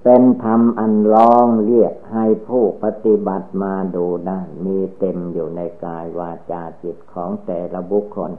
[0.03, 8.31] เป็นธรรมอันร้องเรียกให้ผู้ปฏิบัติมาดูได้มีเต็มอยู่ในกายวาจาจิตของแต่ละบุคคล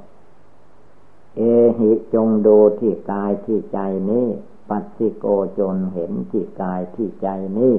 [1.37, 1.41] เอ
[1.79, 3.79] หิจงดูที่กายที่ใจ
[4.11, 4.27] นี้
[4.69, 5.27] ปัสสิโก
[5.59, 7.75] จนเห็นที่กายที่ใจนี้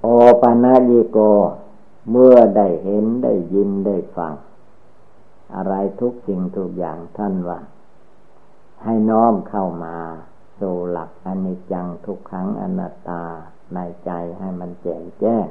[0.00, 0.06] โอ
[0.40, 1.18] ปะนายิโก
[2.10, 4.34] เมื่อได้เห็นได้ยินได้ฟัง
[5.54, 7.60] อะไรทุกสิ่งทุกอย่างท่านว่า
[8.82, 9.96] ให้น้อมเข้ามา
[10.60, 13.24] สู่หลักอนิจจังทุกครั้งอนัตตา
[13.74, 15.46] ในใจให้มันแจ่มแจ้ง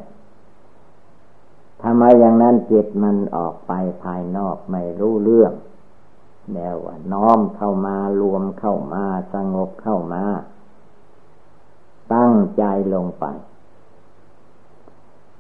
[1.81, 3.71] ทำไมอย่างนั้นจิตมันออกไป
[4.03, 5.53] ภายนอกไม่รู้เรื่อง
[6.53, 10.23] แนวว่าน้อมเข้ามารวมเข้ามาสงบเข้ามา
[12.13, 13.25] ตั้งใจลงไป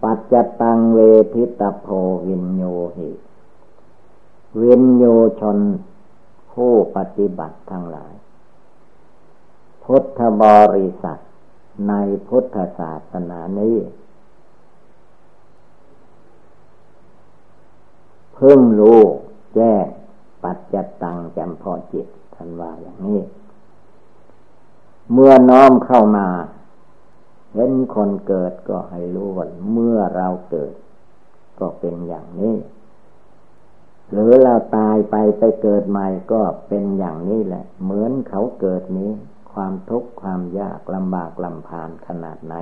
[0.03, 0.99] ปัจจตังเว
[1.33, 1.87] ทิตโพ
[2.27, 2.63] วินโย
[2.97, 3.11] หิ
[4.61, 5.05] วินโย
[5.41, 5.57] ชน
[6.51, 8.13] ผู้ปฏิบัติทั้งหลาย
[9.83, 10.43] พุทธบ
[10.75, 11.17] ริษัท
[11.87, 11.93] ใน
[12.27, 13.77] พุทธศาสนานี้
[18.33, 19.01] เพิ่งรู้
[19.55, 19.85] แจ้ง
[20.43, 23.19] ปัจจตังจำพอจิตท่านว่าอย่างนี้
[25.13, 26.27] เมื่อน้อมเข้ามา
[27.55, 30.73] เห็นคนเกิดก็ให้รู้ว่าเมื่อเราเกิด
[31.59, 32.55] ก็เป็นอย่างนี้
[34.11, 39.11] หรือเราตายไปไปเกิดใหม่ก็เป็นอย่างนี้แหละ เหมือนเขาเกิดนี้
[39.53, 42.55] ความทุกข์ความยากลำบากลำพานขนาดไหน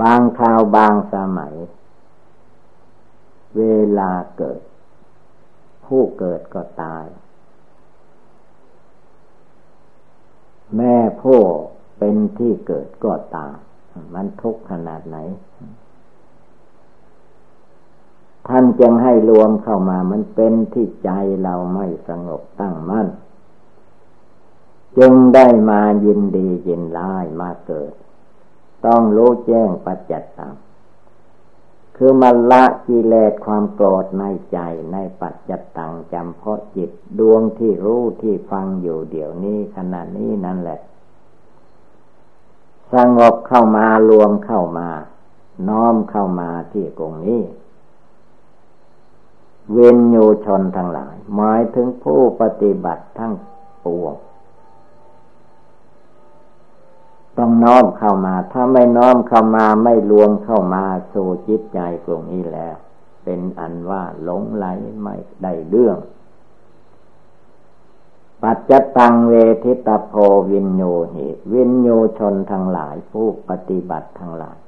[0.00, 1.54] บางคราวบางสมัย
[3.56, 3.62] เว
[3.98, 4.60] ลาเกิด
[5.84, 7.06] ผู้เกิดก็ตาย
[10.76, 11.40] แม่ผู้
[12.00, 13.56] เป็นที่เกิดก็ตาม
[14.14, 15.16] มันทุกข์ขนาดไหน
[18.48, 21.10] ท่านจึงให้รวมเข้ามามันเป็นที่ใจ
[21.42, 23.08] เราไม่สงบตั้งมั่น
[24.98, 27.92] จึงได้มายินดียินร้ายมาเกิด
[28.86, 30.54] ต้องรู้แจ้งปัจจัตตัง
[31.96, 34.58] คือมาละกิเลสความโกรธในใจ
[34.92, 40.80] ในปัจจัตตังจำเพาะจิตดวงที่รู้ที่ฟังอยู่เดี๋ยวนี้ขณะนี้นั่นแหละ
[42.94, 44.88] สงบเข้ามารวมเข้ามา
[45.68, 47.42] น้อมเข้ามาที่กรงนี้
[49.72, 53.34] เวนโยชนทั้งหลาย หมายถึงผู้ปฏิบัติทั้ง
[53.84, 54.14] ปวง
[57.38, 62.76] ต้องน้อมเข้ามา ถ้าไม่น้อมเข้ามาไม่รวมเข้ามาสู่จิตใจกรงนี้แล้ว
[63.24, 64.66] เป็นอันว่าหลงไหล
[65.02, 65.96] ไม่ได้เรื่อง
[68.42, 69.34] ปัจจตังเว
[69.64, 70.14] ทิตาโพ
[70.50, 70.82] วินโย
[71.14, 71.88] หิวินโย
[72.18, 74.58] ชนทั้งหลายผู้ปฏิบัติทั้งหลาย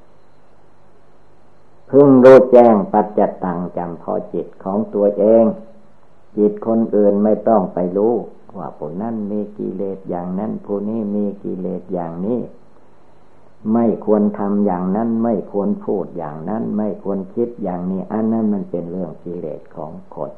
[1.89, 5.45] พึ่งรู้แจ้งปัจจตังจำพอจิตของตัวเอง
[6.37, 8.13] จิตคนอื่นไม่ต้องไปรู้
[8.57, 12.39] ว่าผู้นั้นมีกิเลสอย่างนั้นผู้นี้มีกิเลสอย่างนี้
[13.73, 20.31] ไม่ควรทำอย่างนั้นไม่ควรพูดอย่างนั้น ไม่ควรคิดอย่างนี้ อันนั้นมันเป็นเรื่องกิเลสของคน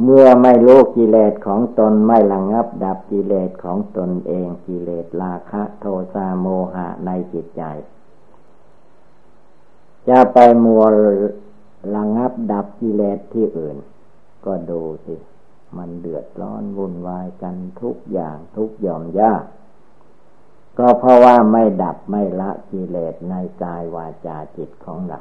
[0.00, 7.62] เมื่อไม่รู้กิเลสของตนไม่ระงับดับกิเลสของตนเองกิเลสราคะโทสะโมหะในจิตใจ
[10.08, 10.82] จะไปมัว
[11.94, 13.76] ระงับดับกิเลสที่อื่น
[14.46, 15.16] ก็ดูสิ
[15.76, 19.44] มันเดือดร้อนวุ่นวายกันทุกอย่างทุกยอมยาก
[20.78, 25.20] ก็เพราะว่าไม่ดับไม่ละกิเลสในกายวาจาจิตของเรา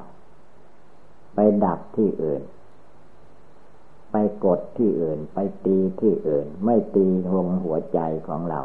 [1.33, 2.41] ไปดับที่อื่น
[4.11, 8.61] ไปกดที่อื่น ไปตีที่อื่น ไม่ตีหงหัวใจของเรา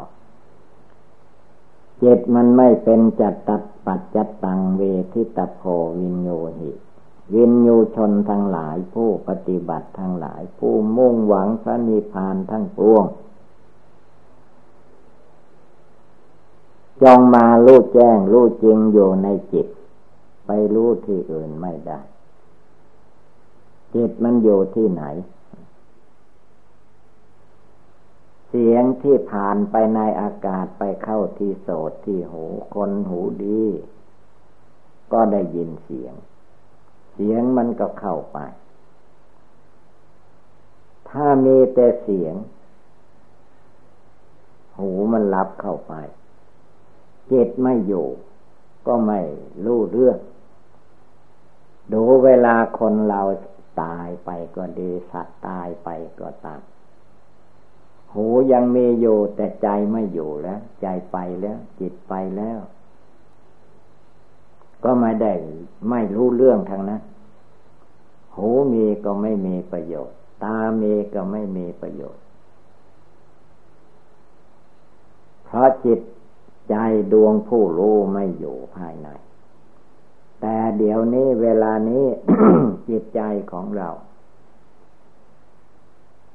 [2.03, 4.81] จิตมันไม่เป็นจัตตัดปัจจัตตังเว
[5.13, 5.61] ทิตโพ
[5.99, 6.29] วินโย
[6.59, 6.71] หิ
[7.33, 13.05] วินยูชนทั้งหลายผู้ปฏิบัติทั้งหลาย ผู้มุ่งหวังพระนิพพานทั้งปวง
[17.01, 19.67] จองมารู้แจ้งรู้จริงอยู่ในจิต
[20.45, 21.99] ไปรู้ที่อื่นไม่ได้
[23.93, 25.03] จิตมันอยู่ที่ไหน
[28.47, 33.63] เสียงที่ผ่านไปในอากาศไปเข้าที่โสดที่หูคนหูดี
[35.13, 36.13] ก็ได้ยินเสียง
[37.13, 38.39] เสียงมันก็เข้าไป
[41.09, 42.35] ถ้ามีแต่เสียง
[44.79, 45.93] หูมันรับเข้าไป
[47.31, 48.07] จิตไม่อยู่
[48.87, 49.21] ก็ไม่
[49.65, 50.17] รู้เรื่อง
[51.93, 53.21] ดูเวลาคนเรา
[53.81, 55.89] ตายไปก็ดีสัตว์ตายไป
[56.19, 56.61] ก็ตาม
[58.13, 62.59] หูยังมีอยู่แต่ใจไม่อยู่แล้ว ใจไปแล้ว จิตไปแล้ว
[64.83, 65.33] ก็ไม่ได้
[65.89, 67.01] ไม่รู้เรื่องทางนั้น
[68.35, 72.23] หูมีก็ไม่มีประโยชน์ ตามีก็ไม่มีประโยชน์
[75.45, 75.99] เพราะจิต
[76.69, 76.75] ใจ
[77.13, 79.07] ดวงผู้รู้ไม่อยู่ภายใน
[80.41, 82.05] แต่เดี๋ยวนี้เวลานี้
[82.89, 83.89] จิตใจของเรา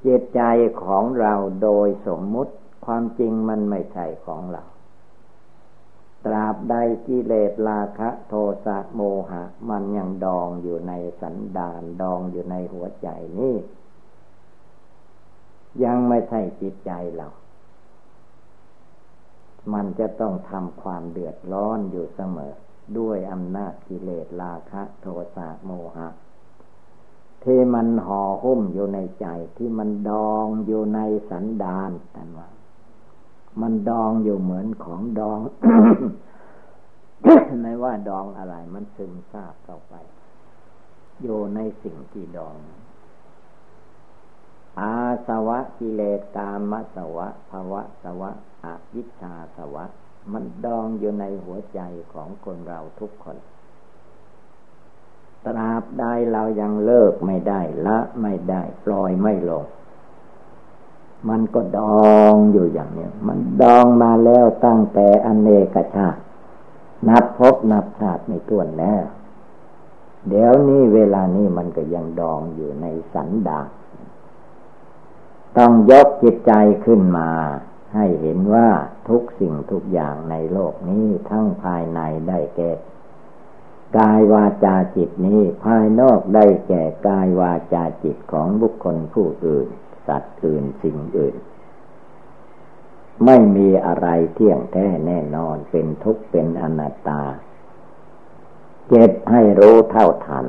[0.07, 0.42] จิตใจ
[0.84, 2.53] ของเราโดยสมมุติ
[2.86, 4.64] ความจริงมันไม่ใช่ของเรา
[6.26, 6.74] ตราบใด
[7.07, 8.34] กิเลสราคะโท
[8.66, 9.00] สะโม
[9.30, 13.57] หะ มันยังดองอยู่ในสันดานดองอยู่ในหัวใจนี่
[15.84, 17.28] ยังไม่ใช่จิตใจเรา
[19.74, 22.55] มันจะต้องทำความเดือดร้อนอยู่เสมอ
[22.98, 26.09] ด้วยอำนาจกิเลสราคะ โทสะโมหะ
[27.45, 29.26] ที่มันห่อหุ้มอยู่ในใจ
[29.57, 32.49] ที่มันดองอยู่ในสันดานแต่ว่า
[33.61, 35.38] มันดองอยู่เหมือนของดอง
[37.62, 39.95] ไม่ว่าดองอะไร มันซึมซาบเข้าไป
[41.22, 42.57] อยู่ในสิ่งที่ดอง
[44.80, 44.95] อา
[45.26, 48.30] สวะกิเลสกามสวะภาวะสวะ
[48.64, 49.84] อวิชชาสวะ
[50.32, 51.80] มันดองอยู่ในหัวใจ
[52.12, 53.36] ของคนเราทุกคน
[55.47, 59.64] ตราบใดเรายังเลิกไม่ได้ละไม่ได้ปล่อยไม่ลง
[61.28, 61.80] มันก็ด
[62.11, 66.20] องอยู่อย่างนี้มันดองมาแล้วตั้งแต่อเนกชาติ
[67.09, 69.05] นับพบนับชาติไม่ต้วนแล้ว
[70.28, 73.61] เดี๋ยวนี้เวลานี้มันก็ยังดองอยู่ในสันดา
[75.59, 76.53] ต้องยกจิตใจ
[76.84, 77.30] ขึ้นมา
[77.95, 78.68] ให้เห็นว่า
[79.09, 82.70] ทุกสิ่งทุกอย่างในโลกนี้ทั้งภายในได้แก่
[83.99, 89.68] กายวาจาจิตนี้ภายนอกได้แก่กายวาจาจิตของบุคคลผู้อื่น
[90.07, 91.36] สัตว์อื่นสิ่งอื่น
[93.24, 97.22] ไม่มีอะไรเที่ยงแท้แน่นอนเป็นทุกข์เป็นอนัตตา
[98.88, 100.47] เจ็บให้รู้เท่าทัน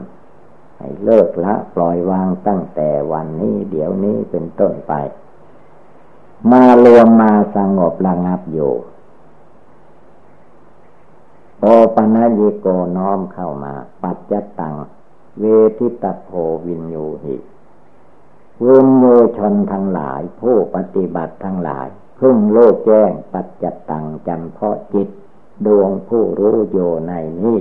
[0.79, 4.93] ให้เลิกละปล่อยวางตั้งแต่วันนี้เดี๋ยวนี้เป็นต้นไป
[6.51, 8.73] มารวมมาสงบระงับอยู่
[11.65, 14.75] โอปนัญิโกน้อมเข้ามา ปัจจตัง
[15.39, 15.43] เว
[15.77, 16.29] ทิตโพ
[16.65, 17.35] วินยูหิ
[18.65, 21.87] วินยูชนทั้งหลาย ผู้ปฏิบัติทั้งหลาย
[22.19, 25.09] พึ่งโลกแจ้งปัจจตังจำเพาะจิต
[25.65, 27.59] ดวงผู้รู้โยในนี้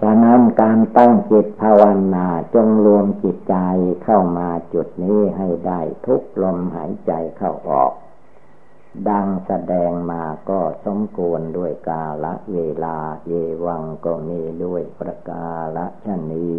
[0.00, 1.82] ฉะนั้นการตั้งจิตภาว
[2.14, 3.56] นาจงรวมจิตใจ
[4.04, 7.92] เข้ามาจุดนี้ให้ได้ทุกลมหายใจเข้าออก
[9.08, 13.32] ดังแสดงมาก็สมควรด้วยกาละเวลา เย
[13.66, 16.50] วังก็มีด้วยประกาละชนี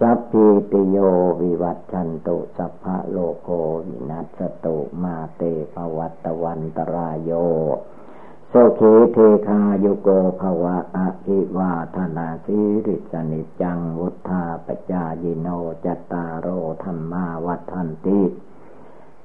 [0.00, 0.98] สัพพีติโย
[1.40, 3.50] วิวัชชันตุสัพพะโรโค
[3.88, 5.42] วินัสสะตุมาเต
[5.74, 10.08] ภะวัตวันตะราโย สุขี ทีฆายุโก
[10.40, 15.48] ภะวะอะภิวาทะนะสีลิสสะ นิจจังวุฑฒาปะจายิโน
[15.84, 16.48] จัตตาโร
[16.84, 18.20] ธัมมาวัฑฒันติ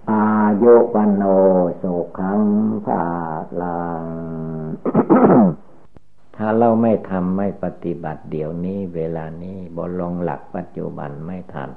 [0.09, 0.25] อา
[0.63, 1.23] ยุวัณโณ
[1.81, 2.41] สุขัง
[2.85, 3.05] ภา
[3.61, 4.05] ลัง
[6.35, 11.69] ถ้าเราไม่ทำไม่ปฏิบัติเดี๋ยวนี้เวลานี้บนลงหลักปัจจุบันไม่ทัน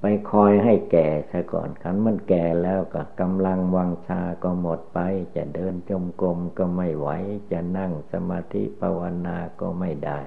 [0.00, 4.98] ไปคอยให้แก่ซะก่อนขันมันแก่แล้วก็กำลังวังชาก็หมดไป
[5.36, 7.08] จะเดินจมกรมก็ไม่ไหว
[7.50, 10.18] จะนั่งสมาธิภาวนาก็ไม่ได้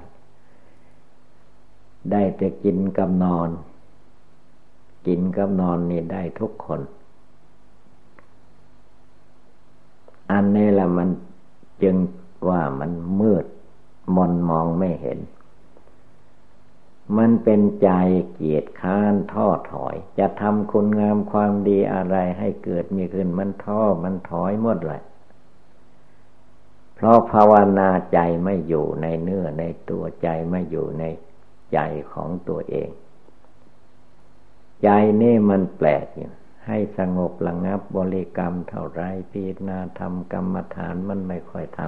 [2.11, 3.49] ได้แต่กินกับนอน
[5.07, 6.81] กินกับนอนนี่ได้ทุกคน
[10.31, 11.09] อันนี้แหละมัน
[11.83, 11.95] จึง
[12.49, 13.45] ว่ามันมืด
[14.15, 15.19] มนมองไม่เห็น
[17.17, 17.89] มันเป็นใจ
[18.33, 25.01] เกียดค้านท้อถอย จะทำคุณงามความดีอะไรให้เกิดมีขึ้นมันท้อมันถอยหมดเลย
[26.95, 31.03] เพราะภาวนาใจไม่อยู่ในเนื้อในตัวใจไม่อยู่ใน
[31.73, 31.79] ใจ
[32.13, 32.89] ของตัวเอง
[34.83, 34.89] ใจ
[35.21, 36.31] นี่มันแปลกอยู่
[36.67, 39.01] ให้สงบระงับบริกรรมเท่าไร
[39.31, 41.81] พิจารณาทำกรรมฐานมันไม่ค่อยท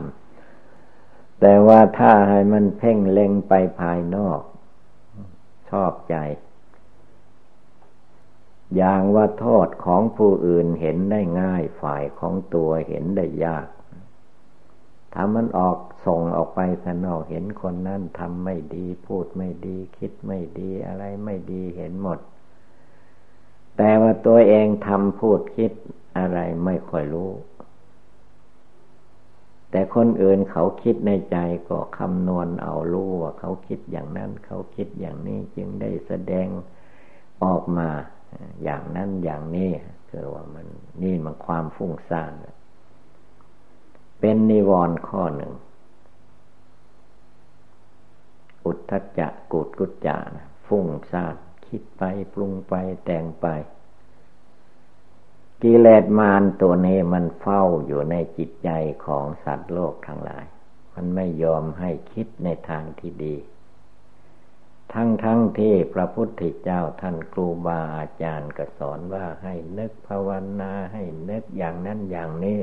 [0.67, 4.41] ำแต่ว่าถ้าให้มันเพ่งเล็งไปภายนอก
[5.69, 6.15] ชอบใจ
[8.75, 13.67] อย่างว่าโทษของผู้อื่นเห็นได้ง่าย ฝ่ายของตัวเห็นได้ยาก
[15.13, 22.19] ถ้ามันออกส่งออกไปภายนอกเห็นคนนั้นทำไม่ดี พูดไม่ดี คิดไม่ดีอะไรไม่ดีเห็นหมด
[23.81, 25.71] แต่ว่าตัวเองทำพูดคิด
[26.17, 27.31] อะไรไม่ค่อยรู้
[29.71, 31.37] แต่คนอื่นเขาคิดในใจ
[31.69, 36.47] ก็คำนวณเอารู้ว่าเขาคิดอย่างนั้น เขาคิดอย่างนี้จึงได้แสดง
[37.43, 37.89] ออกมา
[38.63, 39.71] อย่างนั้นอย่างนี้
[40.09, 40.67] คือว่ามัน
[41.03, 42.31] นี่มันความฟุ้งซ่าน
[44.19, 45.53] เป็นนิวรณ์ข้อหนึ่ง
[48.65, 50.17] อุทธจักกุดกุจจา
[50.67, 51.35] ฟุ้งซ่าน
[51.69, 52.03] คิดไป
[52.33, 52.73] ปรุงไป
[53.05, 53.47] แต่งไป
[55.61, 58.69] กิเลสมารตัวนี้มันเฝ้าอยู่ในจิตใจ
[59.05, 60.45] ของสัตว์โลกทั้งหลาย
[60.93, 63.35] มันไม่ยอมให้คิดในทางที่ดี
[64.93, 70.29] ทั้งทั้งที่พระพุทธเจ้าท่านครูบาอาจารย์ก็สอนว่าให้นึกภาว
[70.61, 72.59] นาให้นึกอย่างนั้นอย่างนี้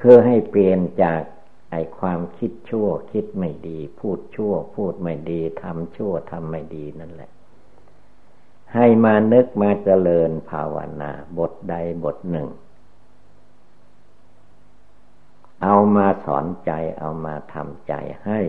[0.00, 1.22] คือให้เปลี่ยนจาก
[1.70, 7.30] ไอความคิดชั่วคิดไม่ดี พูดชั่ว พูดไม่ดีทำชั่วทำไม่ดีนั่นแหละ
[8.74, 12.48] ให้มานึกมาเจริญภาวนา บทใดบทหนึ่ง
[15.62, 17.94] เอามาสอนใจเอามาทำใจ
[18.24, 18.40] ให้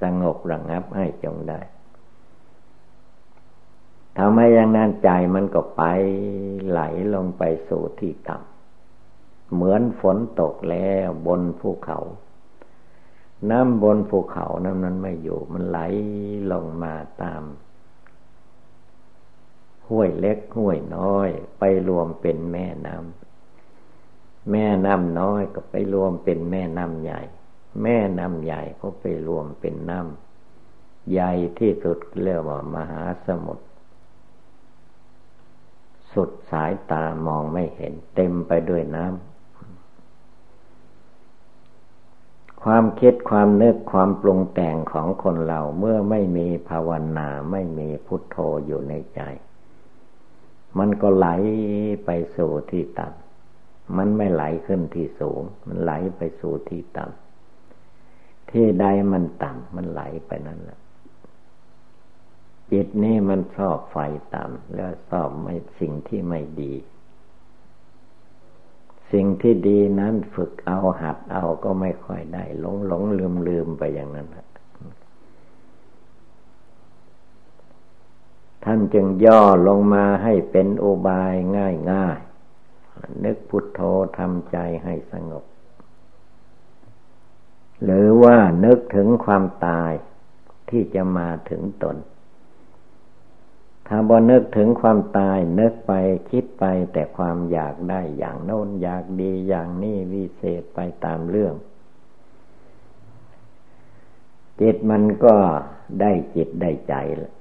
[0.00, 1.60] สงบระงับให้จงได้
[4.18, 5.82] ทำให้อย่างนั้นใจมันก็ไป
[6.68, 6.80] ไหล
[7.14, 11.98] ลงไปสู่ที่ต่ำเหมือนฝนตกแล้วบนภูเขา
[13.50, 15.78] น้ำบนภูเขานั้นมันไม่อยู่ มันไหล
[16.52, 17.42] ลงมาตาม
[19.90, 21.28] ห้วยเล็กห้วยน้อย
[21.58, 27.20] ไปรวมเป็นแม่น้ำแม่น้ำน้อยก็ไปรวมเป็นแม่น้ำใหญ่
[27.82, 33.66] แม่น้ำใหญ่ก็ไปรวมเป็นน้ำใหญ่ที่สุดเรียกว่ามหาสมุทร
[36.12, 39.30] สุดสายตามองไม่เห็น เต็มไปด้วยน้ำ
[42.62, 48.36] ความคิดความนึกความปรุงแต่งของคนเราเมื่อไม่มีภาวนาไม่มีพุทโธ
[48.66, 49.20] อยู่ในใจ
[50.78, 51.28] มันก็ไหล
[52.04, 60.78] ไปสู่ที่ต่ำมันไม่ไหลขึ้นที่สูง มันไหลไปสู่ที่ต่ำที่ใดมันต่ำมันไหลไปนั่นแหละ
[62.70, 63.96] จิตนี่มันชอบไฟ
[64.34, 66.74] ต่ำแล้วชอบไม่สิ่งที่ไม่ดี
[69.12, 74.28] สิ่งที่ดีนั้นฝึกเอาหัดเอาก็ไม่ค่อยได้หลงหลงลืมลืมไปอย่างนั้น
[78.64, 82.18] ท่านจึงย่อลงมาให้เป็นอุบายง่ายง่าย
[83.24, 83.80] นึกพุทโธ
[84.18, 85.44] ทำใจให้สงบ
[87.84, 89.92] หรือว่านึกถึงความตาย
[90.70, 91.96] ที่จะมาถึงตน
[93.86, 95.92] ถ้าบ่นึกถึงความตายนึกไป
[96.30, 101.54] คิดไปแต่ความอยากได้อย่างโน้นอยากดีอย่างนี้วิเศษไปตามเรื่อง
[104.60, 105.36] จิตมันก็
[106.00, 107.32] ได้จิตได้ใจแหละ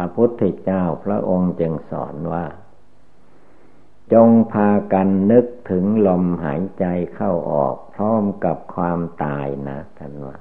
[0.00, 2.46] พระพุทธเจ้าพระองค์จึงสอนว่า
[4.12, 6.84] จงพากันนึกถึงลมหายใจ
[7.14, 10.36] เข้าออกพร้อมกับความตายนะท่านว่า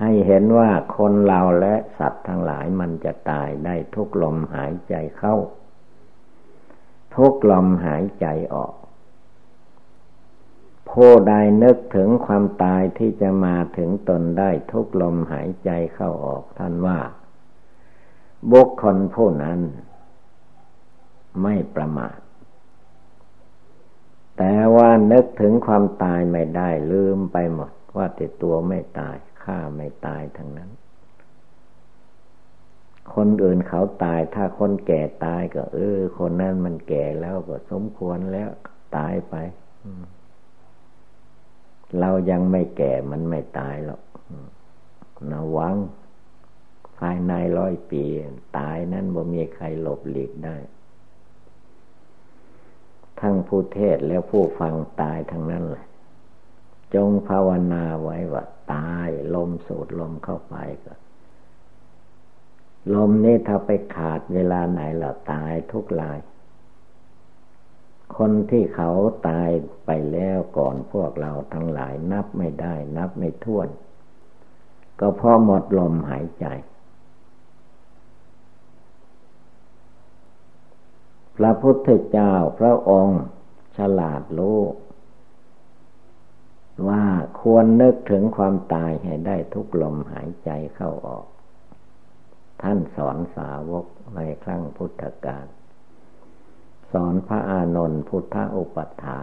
[0.00, 5.36] ให้เห็นว่าคนเราและสัตว์ทั้งหลายมันจะตายได้ทุกลมหายใจเข้า
[7.16, 8.74] ทุกลมหายใจออก
[10.90, 16.98] ผู้ใดนึกถึงความตายที่จะมาถึงตนได้ทุกลมหายใจเข้าออกท่านว่า
[18.50, 19.60] บุคคลผู้นั้น
[21.42, 22.18] ไม่ประมาท
[24.38, 30.70] แต่ว่านึกถึงความตายไม่ได้ลืมไปหมด ว่าแต่ตัวไม่ตายข้าไม่ตายทั้งนั้น
[33.14, 38.50] คนอื่นเขาตาย ถ้าคนแก่ตายก็ เออ คนนั้นมันแก่แล้วก็สมควรแล้ว
[38.96, 39.34] ตายไป
[42.00, 44.02] เรายังไม่แก่มันไม่ตายหรอก
[45.30, 45.76] นะวัง
[47.02, 48.04] ภายในร้อยปี
[48.58, 50.56] ตายนั้นบ่มีใครหลบหลีกได้
[53.20, 55.86] ทั้งผู้เทศแล้วผู้ฟังตายทั้งนั้นเลย
[56.94, 58.44] จงภาวนาไว้ว่า
[58.74, 60.94] ตายลมสูดลมเข้าไปก็
[62.94, 66.18] ลมนี่ถ้าไปขาดเวลาไหนเราตายทุกลาย
[68.16, 68.90] คนที่เขา
[69.28, 69.50] ตาย
[69.86, 73.68] ไปแล้วก่อนพวกเราทั้งหลายนับไม่ได้ นับไม่ถ้วน
[75.00, 76.46] ก็เพราะหมดลมหายใจ
[81.36, 83.20] พระพุทธเจ้าพระองค์
[83.76, 84.60] ฉลาดรู้
[86.88, 87.04] ว่า
[87.40, 91.26] ควรนึกถึงความตายให้ได้ทุกลมหายใจเข้าออก
[92.62, 95.46] ท่านสอนสาวกในครั้งพุทธกาล
[96.92, 99.18] สอนพระอานนท์พุทธอุปัฏฐา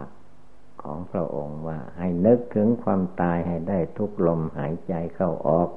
[0.82, 5.68] ของพระองค์ว่าให้นึกถึงความตายให้ได้ทุกลมหายใจเข้าออก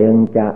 [0.00, 0.46] จึงจะ